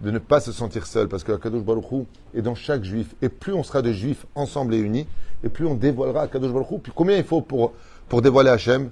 De 0.00 0.10
ne 0.10 0.18
pas 0.18 0.40
se 0.40 0.52
sentir 0.52 0.86
seul, 0.86 1.08
parce 1.08 1.24
que 1.24 1.32
Kadosh 1.32 1.62
Baruch 1.62 2.06
est 2.34 2.42
dans 2.42 2.54
chaque 2.54 2.84
juif. 2.84 3.14
Et 3.22 3.28
plus 3.28 3.54
on 3.54 3.62
sera 3.62 3.80
de 3.82 3.92
juifs 3.92 4.26
ensemble 4.34 4.74
et 4.74 4.78
unis, 4.78 5.06
et 5.42 5.48
plus 5.48 5.66
on 5.66 5.74
dévoilera 5.74 6.28
Kadosh 6.28 6.52
Baruch 6.52 6.82
Puis 6.82 6.92
combien 6.94 7.16
il 7.16 7.24
faut 7.24 7.40
pour, 7.40 7.72
pour 8.08 8.20
dévoiler 8.22 8.50
Hachem? 8.50 8.90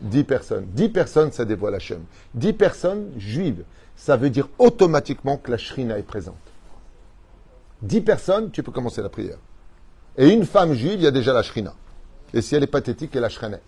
Dix 0.00 0.24
personnes. 0.24 0.66
Dix 0.72 0.88
personnes, 0.88 1.32
ça 1.32 1.44
dévoile 1.44 1.74
Hachem. 1.74 2.02
Dix 2.34 2.52
personnes 2.52 3.10
juives. 3.16 3.64
Ça 3.96 4.16
veut 4.16 4.30
dire 4.30 4.48
automatiquement 4.58 5.38
que 5.38 5.50
la 5.50 5.56
shrina 5.56 5.98
est 5.98 6.02
présente. 6.02 6.36
Dix 7.82 8.02
personnes, 8.02 8.50
tu 8.50 8.62
peux 8.62 8.72
commencer 8.72 9.02
la 9.02 9.08
prière. 9.08 9.38
Et 10.18 10.28
une 10.28 10.44
femme 10.44 10.74
juive, 10.74 10.94
il 10.94 11.02
y 11.02 11.06
a 11.06 11.10
déjà 11.10 11.32
la 11.32 11.42
shrina. 11.42 11.74
Et 12.32 12.42
si 12.42 12.54
elle 12.54 12.62
est 12.62 12.68
pathétique, 12.68 13.14
elle 13.14 13.22
la 13.22 13.28
shrenet. 13.28 13.60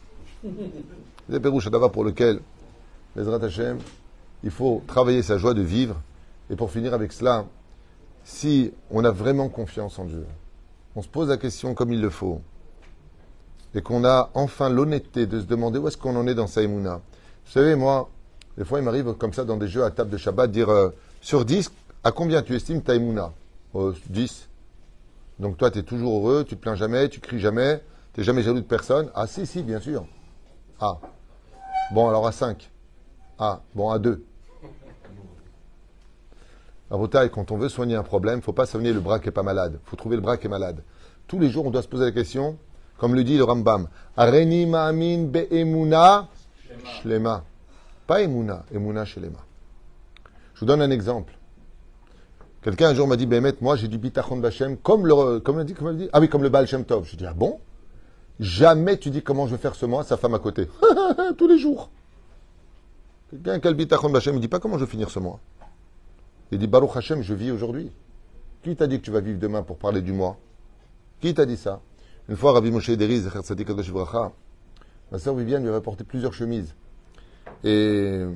C'est 1.31 1.41
Pérouche 1.41 1.69
pour 1.69 2.05
lequel, 2.05 2.41
les 3.17 3.29
Hashem, 3.29 3.79
il 4.43 4.51
faut 4.51 4.83
travailler 4.87 5.23
sa 5.23 5.39
joie 5.39 5.55
de 5.55 5.63
vivre. 5.63 5.97
Et 6.51 6.57
pour 6.57 6.71
finir 6.71 6.95
avec 6.95 7.13
cela, 7.13 7.47
si 8.25 8.73
on 8.91 9.05
a 9.05 9.11
vraiment 9.11 9.49
confiance 9.49 9.99
en 9.99 10.05
Dieu, 10.05 10.27
on 10.97 11.03
se 11.03 11.09
pose 11.09 11.29
la 11.29 11.37
question 11.37 11.75
comme 11.75 11.93
il 11.93 12.01
le 12.01 12.11
faut, 12.11 12.41
et 13.75 13.83
qu'on 13.83 14.05
a 14.05 14.31
enfin 14.35 14.69
l'honnêteté 14.69 15.27
de 15.27 15.41
se 15.41 15.47
demander 15.47 15.79
où 15.79 15.89
est-ce 15.89 15.97
qu'on 15.97 16.17
en 16.17 16.27
est 16.27 16.35
dans 16.35 16.47
Saïmouna. 16.47 17.01
Vous 17.45 17.53
savez, 17.53 17.75
moi, 17.75 18.09
des 18.57 18.65
fois, 18.65 18.79
il 18.79 18.85
m'arrive 18.85 19.13
comme 19.15 19.33
ça 19.33 19.45
dans 19.45 19.57
des 19.57 19.69
jeux 19.69 19.85
à 19.85 19.91
table 19.91 20.11
de 20.11 20.17
Shabbat, 20.17 20.51
dire 20.51 20.71
euh, 20.71 20.91
sur 21.21 21.45
10, 21.45 21.71
à 22.05 22.13
combien 22.13 22.43
tu 22.43 22.55
estimes 22.55 22.83
Taïmouna 22.83 23.33
10. 24.09 24.49
Donc 25.39 25.57
toi, 25.57 25.71
tu 25.71 25.79
es 25.79 25.83
toujours 25.83 26.19
heureux, 26.19 26.45
tu 26.45 26.57
te 26.57 26.61
plains 26.61 26.75
jamais, 26.75 27.09
tu 27.09 27.21
cries 27.21 27.39
jamais, 27.39 27.83
tu 28.13 28.21
n'es 28.21 28.25
jamais 28.25 28.43
jaloux 28.43 28.61
de 28.61 28.65
personne. 28.65 29.11
Ah 29.15 29.27
si, 29.27 29.47
si, 29.47 29.63
bien 29.63 29.81
sûr. 29.81 30.07
Ah. 30.81 30.99
Bon, 31.93 32.09
alors 32.09 32.27
à 32.27 32.33
5. 32.33 32.71
Ah, 33.39 33.63
bon, 33.75 33.91
à 33.91 33.99
2. 33.99 34.25
À 36.91 37.29
quand 37.29 37.51
on 37.51 37.59
veut 37.59 37.69
soigner 37.69 37.97
un 37.97 38.03
problème, 38.03 38.37
il 38.37 38.39
ne 38.39 38.43
faut 38.43 38.53
pas 38.53 38.65
soigner 38.65 38.93
le 38.93 39.01
bras 39.01 39.19
qui 39.19 39.27
n'est 39.27 39.33
pas 39.33 39.43
malade. 39.43 39.79
Il 39.85 39.91
faut 39.91 39.97
trouver 39.97 40.17
le 40.17 40.23
bras 40.23 40.39
qui 40.39 40.47
est 40.47 40.51
malade. 40.51 40.83
Tous 41.27 41.39
les 41.39 41.51
jours, 41.51 41.67
on 41.67 41.71
doit 41.71 41.83
se 41.83 41.89
poser 41.89 42.07
la 42.07 42.13
question, 42.13 42.57
comme 42.97 43.15
le 43.15 43.25
dit 43.25 43.37
le 43.37 43.45
Rambam, 43.45 43.89
Areni 44.17 44.65
ma'amin 44.65 45.25
be'emuna 45.25 46.29
shlema. 47.03 47.45
Pas 48.07 48.23
emuna, 48.23 48.65
emuna 48.75 49.05
shlema. 49.05 49.39
Je 50.55 50.61
vous 50.61 50.67
donne 50.67 50.81
un 50.81 50.91
exemple. 50.91 51.35
Quelqu'un 52.63 52.89
un 52.89 52.95
jour 52.95 53.07
m'a 53.07 53.17
dit, 53.17 53.27
Bémet, 53.27 53.55
moi 53.61 53.77
j'ai 53.77 53.87
du 53.87 53.99
bitachon 53.99 54.39
bachem, 54.39 54.79
comme 54.79 55.07
le, 55.07 55.41
comme 55.41 55.63
dit, 55.65 55.75
comme 55.75 55.97
dit, 55.97 56.09
ah 56.13 56.21
oui, 56.21 56.29
comme 56.29 56.43
le 56.43 56.49
Baal 56.49 56.67
Shem 56.67 56.85
Tov. 56.85 57.07
Je 57.07 57.17
dis, 57.17 57.27
ah 57.27 57.35
bon? 57.35 57.61
Jamais 58.41 58.97
tu 58.97 59.11
dis 59.11 59.23
comment 59.23 59.47
je 59.47 59.53
vais 59.53 59.61
faire 59.61 59.75
ce 59.75 59.85
mois, 59.85 60.05
sa 60.05 60.17
femme 60.17 60.35
à 60.35 60.39
côté. 60.39 60.69
Tous 61.39 61.49
les 61.49 61.59
jours. 61.59 61.91
Quelqu'un 63.31 63.61
qui 63.61 63.67
a 63.69 63.71
le 63.71 63.77
bitachon 63.77 64.09
bachem, 64.09 64.35
il 64.37 64.41
dit 64.41 64.49
pas 64.49 64.59
comment 64.59 64.79
je 64.79 64.85
vais 64.85 64.91
finir 64.91 65.11
ce 65.11 65.19
mois. 65.19 65.39
Il 66.51 66.59
dit, 66.59 66.67
Baruch 66.67 66.97
Hashem, 66.97 67.23
je 67.23 67.35
vis 67.35 67.51
aujourd'hui. 67.51 67.91
Qui 68.63 68.75
t'a 68.75 68.87
dit 68.87 68.99
que 68.99 69.05
tu 69.05 69.11
vas 69.11 69.21
vivre 69.21 69.39
demain 69.39 69.63
pour 69.63 69.79
parler 69.79 70.03
du 70.03 70.13
mois? 70.13 70.37
Qui 71.21 71.35
t'a 71.35 71.47
dit 71.47 71.57
ça? 71.57 71.81
Une 72.29 72.37
fois, 72.37 72.53
Rabbi 72.53 72.71
Moshe 72.71 72.91
Deriz, 72.91 73.31
ma 75.11 75.19
soeur 75.19 75.35
Viviane 75.35 75.63
lui 75.63 75.69
avait 75.69 75.79
apporté 75.79 76.05
plusieurs 76.05 76.35
chemises. 76.35 76.75
Et 77.65 78.27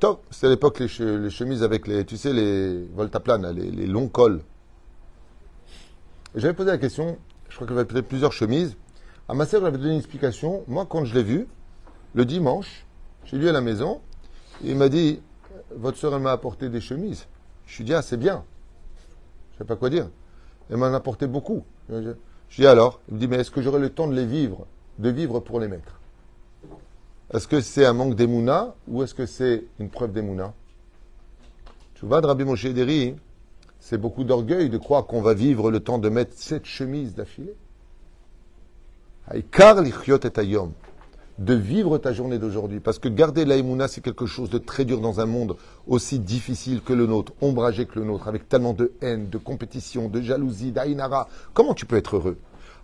Top, 0.00 0.24
c'était 0.30 0.46
à 0.46 0.50
l'époque 0.50 0.78
les, 0.78 0.88
chemises 0.88 1.64
avec 1.64 1.88
les, 1.88 2.04
tu 2.04 2.16
sais, 2.16 2.32
les 2.32 2.86
voltaplanes, 2.94 3.50
les, 3.50 3.68
les 3.68 3.86
longs 3.86 4.06
cols. 4.06 4.42
J'avais 6.36 6.54
posé 6.54 6.70
la 6.70 6.78
question, 6.78 7.18
je 7.48 7.56
crois 7.56 7.66
qu'elle 7.66 7.76
avait 7.76 7.86
peut-être 7.86 8.06
plusieurs 8.06 8.32
chemises. 8.32 8.76
À 9.28 9.34
ma 9.34 9.44
sœur, 9.44 9.60
j'avais 9.60 9.76
donné 9.76 9.92
une 9.92 9.98
explication. 9.98 10.62
Moi, 10.68 10.86
quand 10.88 11.04
je 11.04 11.14
l'ai 11.14 11.24
vu, 11.24 11.48
le 12.14 12.24
dimanche, 12.24 12.86
j'ai 13.24 13.38
lui 13.38 13.48
à 13.48 13.52
la 13.52 13.60
maison, 13.60 14.00
il 14.62 14.76
m'a 14.76 14.88
dit, 14.88 15.20
votre 15.74 15.98
sœur, 15.98 16.14
elle 16.14 16.22
m'a 16.22 16.32
apporté 16.32 16.68
des 16.68 16.80
chemises. 16.80 17.26
Je 17.66 17.78
lui 17.78 17.84
dit, 17.84 17.94
ah, 17.94 18.02
c'est 18.02 18.16
bien. 18.16 18.44
Je 19.52 19.58
sais 19.58 19.64
pas 19.64 19.76
quoi 19.76 19.90
dire. 19.90 20.08
Elle 20.70 20.76
m'en 20.76 20.86
a 20.86 20.96
apporté 20.96 21.26
beaucoup. 21.26 21.64
Je 21.88 21.96
lui 21.96 22.14
dit, 22.58 22.66
alors? 22.66 23.00
Il 23.08 23.14
me 23.14 23.20
dit, 23.20 23.28
mais 23.28 23.36
est-ce 23.36 23.50
que 23.50 23.62
j'aurai 23.62 23.80
le 23.80 23.90
temps 23.90 24.08
de 24.08 24.14
les 24.14 24.26
vivre, 24.26 24.66
de 24.98 25.10
vivre 25.10 25.40
pour 25.40 25.60
les 25.60 25.68
mettre 25.68 25.98
est-ce 27.32 27.46
que 27.46 27.60
c'est 27.60 27.84
un 27.84 27.92
manque 27.92 28.14
d'émouna 28.14 28.74
ou 28.86 29.02
est-ce 29.02 29.14
que 29.14 29.26
c'est 29.26 29.64
une 29.78 29.90
preuve 29.90 30.12
d'émouna 30.12 30.54
Tu 31.94 32.06
vois, 32.06 32.22
de 32.22 32.26
Rabbi 32.26 32.44
Moshe 32.44 32.64
Deri, 32.64 33.16
c'est 33.80 33.98
beaucoup 33.98 34.24
d'orgueil 34.24 34.70
de 34.70 34.78
croire 34.78 35.06
qu'on 35.06 35.20
va 35.20 35.34
vivre 35.34 35.70
le 35.70 35.80
temps 35.80 35.98
de 35.98 36.08
mettre 36.08 36.32
cette 36.36 36.64
chemise 36.64 37.14
d'affilée. 37.14 37.54
De 41.38 41.54
vivre 41.54 41.98
ta 41.98 42.12
journée 42.12 42.38
d'aujourd'hui. 42.38 42.80
Parce 42.80 42.98
que 42.98 43.08
garder 43.08 43.44
la 43.44 43.56
c'est 43.88 44.00
quelque 44.00 44.26
chose 44.26 44.50
de 44.50 44.58
très 44.58 44.84
dur 44.84 45.00
dans 45.00 45.20
un 45.20 45.26
monde 45.26 45.56
aussi 45.86 46.18
difficile 46.18 46.82
que 46.82 46.92
le 46.92 47.06
nôtre, 47.06 47.32
ombragé 47.40 47.86
que 47.86 47.98
le 47.98 48.04
nôtre, 48.04 48.26
avec 48.26 48.48
tellement 48.48 48.72
de 48.72 48.92
haine, 49.00 49.28
de 49.28 49.38
compétition, 49.38 50.08
de 50.08 50.20
jalousie, 50.20 50.72
d'Aïnara. 50.72 51.28
Comment 51.54 51.74
tu 51.74 51.86
peux 51.86 51.96
être 51.96 52.16
heureux? 52.16 52.38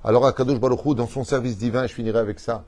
Alors, 0.04 0.24
à 0.26 0.32
Kadosh 0.32 0.60
Baruch 0.60 0.94
dans 0.96 1.08
son 1.08 1.24
service 1.24 1.58
divin, 1.58 1.86
je 1.86 1.94
finirai 1.94 2.18
avec 2.18 2.38
ça 2.38 2.64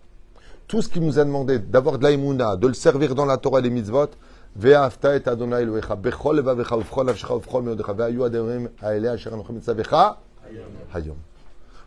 tout 0.66 0.83
ce 0.83 0.88
qu'il 0.88 1.03
nous 1.03 1.18
a 1.18 1.25
demandé 1.25 1.59
d'avoir 1.59 1.99
de 1.99 2.03
l'aïmouna, 2.03 2.57
de 2.57 2.66
le 2.66 2.75
servir 2.75 3.14
dans 3.14 3.25
la 3.25 3.37
Torah 3.37 3.61
et 3.61 3.62
les 3.62 3.70
mitzvot, 3.70 4.09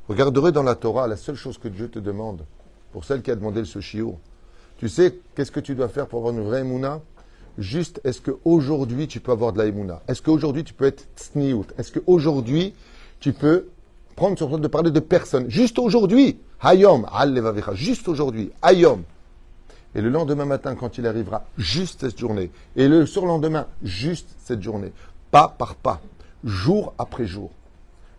Regarderez 0.07 0.51
dans 0.51 0.63
la 0.63 0.75
Torah, 0.75 1.07
la 1.07 1.17
seule 1.17 1.35
chose 1.35 1.57
que 1.57 1.67
Dieu 1.67 1.89
te 1.89 1.99
demande, 1.99 2.45
pour 2.91 3.05
celle 3.05 3.21
qui 3.21 3.31
a 3.31 3.35
demandé 3.35 3.65
ce 3.65 3.79
shiur, 3.79 4.15
Tu 4.77 4.87
sais, 4.87 5.19
qu'est-ce 5.35 5.51
que 5.51 5.59
tu 5.59 5.75
dois 5.75 5.89
faire 5.89 6.07
pour 6.07 6.19
avoir 6.19 6.33
une 6.33 6.43
vraie 6.43 6.61
Emouna? 6.61 7.01
Juste, 7.57 7.99
est-ce 8.05 8.21
qu'aujourd'hui 8.21 9.07
tu 9.07 9.19
peux 9.19 9.33
avoir 9.33 9.51
de 9.51 9.57
la 9.57 9.65
Emouna? 9.65 10.01
Est-ce 10.07 10.21
qu'aujourd'hui 10.21 10.63
tu 10.63 10.73
peux 10.73 10.85
être 10.85 11.07
tsniout 11.17 11.65
Est-ce 11.77 11.91
qu'aujourd'hui 11.91 12.73
tu 13.19 13.33
peux 13.33 13.67
prendre 14.15 14.37
sur 14.37 14.47
toi 14.47 14.57
de 14.57 14.67
parler 14.67 14.91
de 14.91 15.01
personne? 15.01 15.49
Juste 15.49 15.79
aujourd'hui, 15.79 16.39
Hayom, 16.61 17.05
Al 17.11 17.53
juste 17.73 18.07
aujourd'hui, 18.07 18.51
Hayom. 18.61 19.03
Et 19.95 20.01
le 20.01 20.09
lendemain 20.09 20.45
matin, 20.45 20.75
quand 20.75 20.97
il 20.97 21.07
arrivera, 21.07 21.45
juste 21.57 22.01
cette 22.01 22.19
journée. 22.19 22.51
Et 22.75 22.87
le 22.87 23.05
surlendemain, 23.05 23.67
juste 23.83 24.29
cette 24.39 24.61
journée. 24.61 24.93
Pas 25.31 25.53
par 25.57 25.75
pas, 25.75 25.99
jour 26.43 26.93
après 26.97 27.25
jour. 27.25 27.51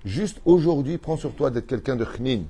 Juste 0.05 0.41
aujourd'hui, 0.45 0.99
prends 0.99 1.17
sur 1.17 1.33
toi 1.33 1.51
d'être 1.51 1.67
quelqu'un 1.67 1.97
de 1.97 2.05
chnin, 2.05 2.43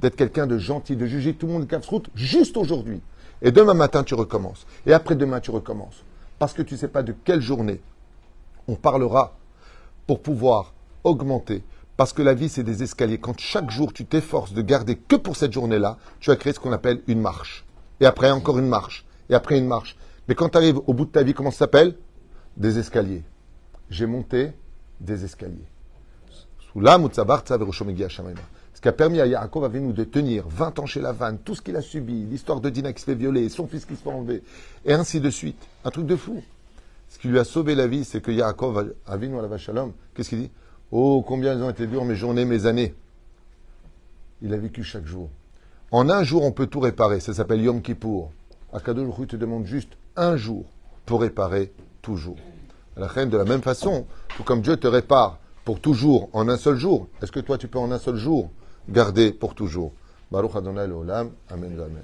d'être 0.00 0.16
quelqu'un 0.16 0.46
de 0.46 0.58
gentil, 0.58 0.96
de 0.96 1.06
juger 1.06 1.34
tout 1.34 1.46
le 1.46 1.52
monde 1.52 1.66
de 1.66 1.86
route, 1.86 2.08
juste 2.14 2.56
aujourd'hui. 2.56 3.00
Et 3.42 3.52
demain 3.52 3.74
matin, 3.74 4.04
tu 4.04 4.14
recommences. 4.14 4.66
Et 4.86 4.92
après-demain, 4.92 5.40
tu 5.40 5.50
recommences. 5.50 6.04
Parce 6.38 6.52
que 6.52 6.62
tu 6.62 6.74
ne 6.74 6.78
sais 6.78 6.88
pas 6.88 7.02
de 7.02 7.14
quelle 7.24 7.40
journée 7.40 7.80
on 8.66 8.74
parlera 8.74 9.36
pour 10.06 10.20
pouvoir 10.20 10.72
augmenter. 11.04 11.62
Parce 11.96 12.12
que 12.12 12.22
la 12.22 12.34
vie, 12.34 12.48
c'est 12.48 12.62
des 12.62 12.82
escaliers. 12.82 13.18
Quand 13.18 13.38
chaque 13.38 13.70
jour, 13.70 13.92
tu 13.92 14.04
t'efforces 14.04 14.52
de 14.52 14.62
garder 14.62 14.96
que 14.96 15.16
pour 15.16 15.36
cette 15.36 15.52
journée-là, 15.52 15.98
tu 16.20 16.30
as 16.30 16.36
créé 16.36 16.52
ce 16.52 16.60
qu'on 16.60 16.72
appelle 16.72 17.02
une 17.08 17.20
marche. 17.20 17.64
Et 18.00 18.06
après, 18.06 18.30
encore 18.30 18.58
une 18.58 18.68
marche. 18.68 19.04
Et 19.30 19.34
après, 19.34 19.58
une 19.58 19.66
marche. 19.66 19.96
Mais 20.28 20.34
quand 20.34 20.50
tu 20.50 20.58
arrives 20.58 20.78
au 20.86 20.94
bout 20.94 21.06
de 21.06 21.10
ta 21.10 21.22
vie, 21.22 21.34
comment 21.34 21.50
ça 21.50 21.58
s'appelle? 21.58 21.96
Des 22.56 22.78
escaliers. 22.78 23.22
J'ai 23.90 24.06
monté 24.06 24.52
des 25.00 25.24
escaliers. 25.24 25.66
Sous 26.72 26.80
la 26.80 26.98
ce 28.78 28.80
qui 28.80 28.86
a 28.86 28.92
permis 28.92 29.20
à 29.20 29.26
Yaakov 29.26 29.76
nous 29.76 29.92
de 29.92 30.04
tenir 30.04 30.44
20 30.46 30.78
ans 30.78 30.86
chez 30.86 31.00
la 31.00 31.10
vanne, 31.10 31.38
tout 31.38 31.56
ce 31.56 31.62
qu'il 31.62 31.74
a 31.74 31.80
subi, 31.80 32.24
l'histoire 32.30 32.60
de 32.60 32.70
Dina 32.70 32.92
qui 32.92 33.00
se 33.00 33.06
fait 33.06 33.16
violer, 33.16 33.48
son 33.48 33.66
fils 33.66 33.84
qui 33.84 33.96
se 33.96 34.02
fait 34.02 34.08
enlever, 34.08 34.44
et 34.84 34.92
ainsi 34.92 35.18
de 35.20 35.30
suite. 35.30 35.60
Un 35.84 35.90
truc 35.90 36.06
de 36.06 36.14
fou. 36.14 36.44
Ce 37.08 37.18
qui 37.18 37.26
lui 37.26 37.40
a 37.40 37.44
sauvé 37.44 37.74
la 37.74 37.88
vie, 37.88 38.04
c'est 38.04 38.20
que 38.20 38.30
Yaakov 38.30 38.94
Avinu 39.04 39.36
à 39.36 39.42
la 39.42 39.58
Shalom, 39.58 39.94
qu'est-ce 40.14 40.28
qu'il 40.28 40.42
dit? 40.42 40.52
Oh, 40.92 41.24
combien 41.26 41.54
elles 41.54 41.62
ont 41.64 41.70
été 41.70 41.88
dures 41.88 42.04
mes 42.04 42.14
journées, 42.14 42.44
mes 42.44 42.66
années. 42.66 42.94
Il 44.42 44.54
a 44.54 44.56
vécu 44.56 44.84
chaque 44.84 45.06
jour. 45.06 45.28
En 45.90 46.08
un 46.08 46.22
jour, 46.22 46.44
on 46.44 46.52
peut 46.52 46.68
tout 46.68 46.78
réparer. 46.78 47.18
Ça 47.18 47.34
s'appelle 47.34 47.60
Yom 47.60 47.82
Kippour. 47.82 48.30
Akadosh 48.72 49.26
te 49.26 49.34
demande 49.34 49.66
juste 49.66 49.94
un 50.14 50.36
jour 50.36 50.66
pour 51.04 51.22
réparer 51.22 51.72
toujours. 52.00 52.38
La 52.96 53.08
reine, 53.08 53.28
de 53.28 53.38
la 53.38 53.44
même 53.44 53.62
façon, 53.62 54.06
tout 54.36 54.44
comme 54.44 54.60
Dieu 54.60 54.76
te 54.76 54.86
répare 54.86 55.40
pour 55.64 55.80
toujours 55.80 56.28
en 56.32 56.48
un 56.48 56.56
seul 56.56 56.76
jour, 56.76 57.08
est-ce 57.20 57.32
que 57.32 57.40
toi 57.40 57.58
tu 57.58 57.66
peux 57.66 57.80
en 57.80 57.90
un 57.90 57.98
seul 57.98 58.14
jour 58.14 58.52
garder 58.88 59.32
pour 59.32 59.54
toujours. 59.54 59.92
Baruch 60.30 60.56
Adonai 60.56 60.90
Olam. 60.92 61.32
Amen. 61.50 61.72
Amen. 61.72 62.02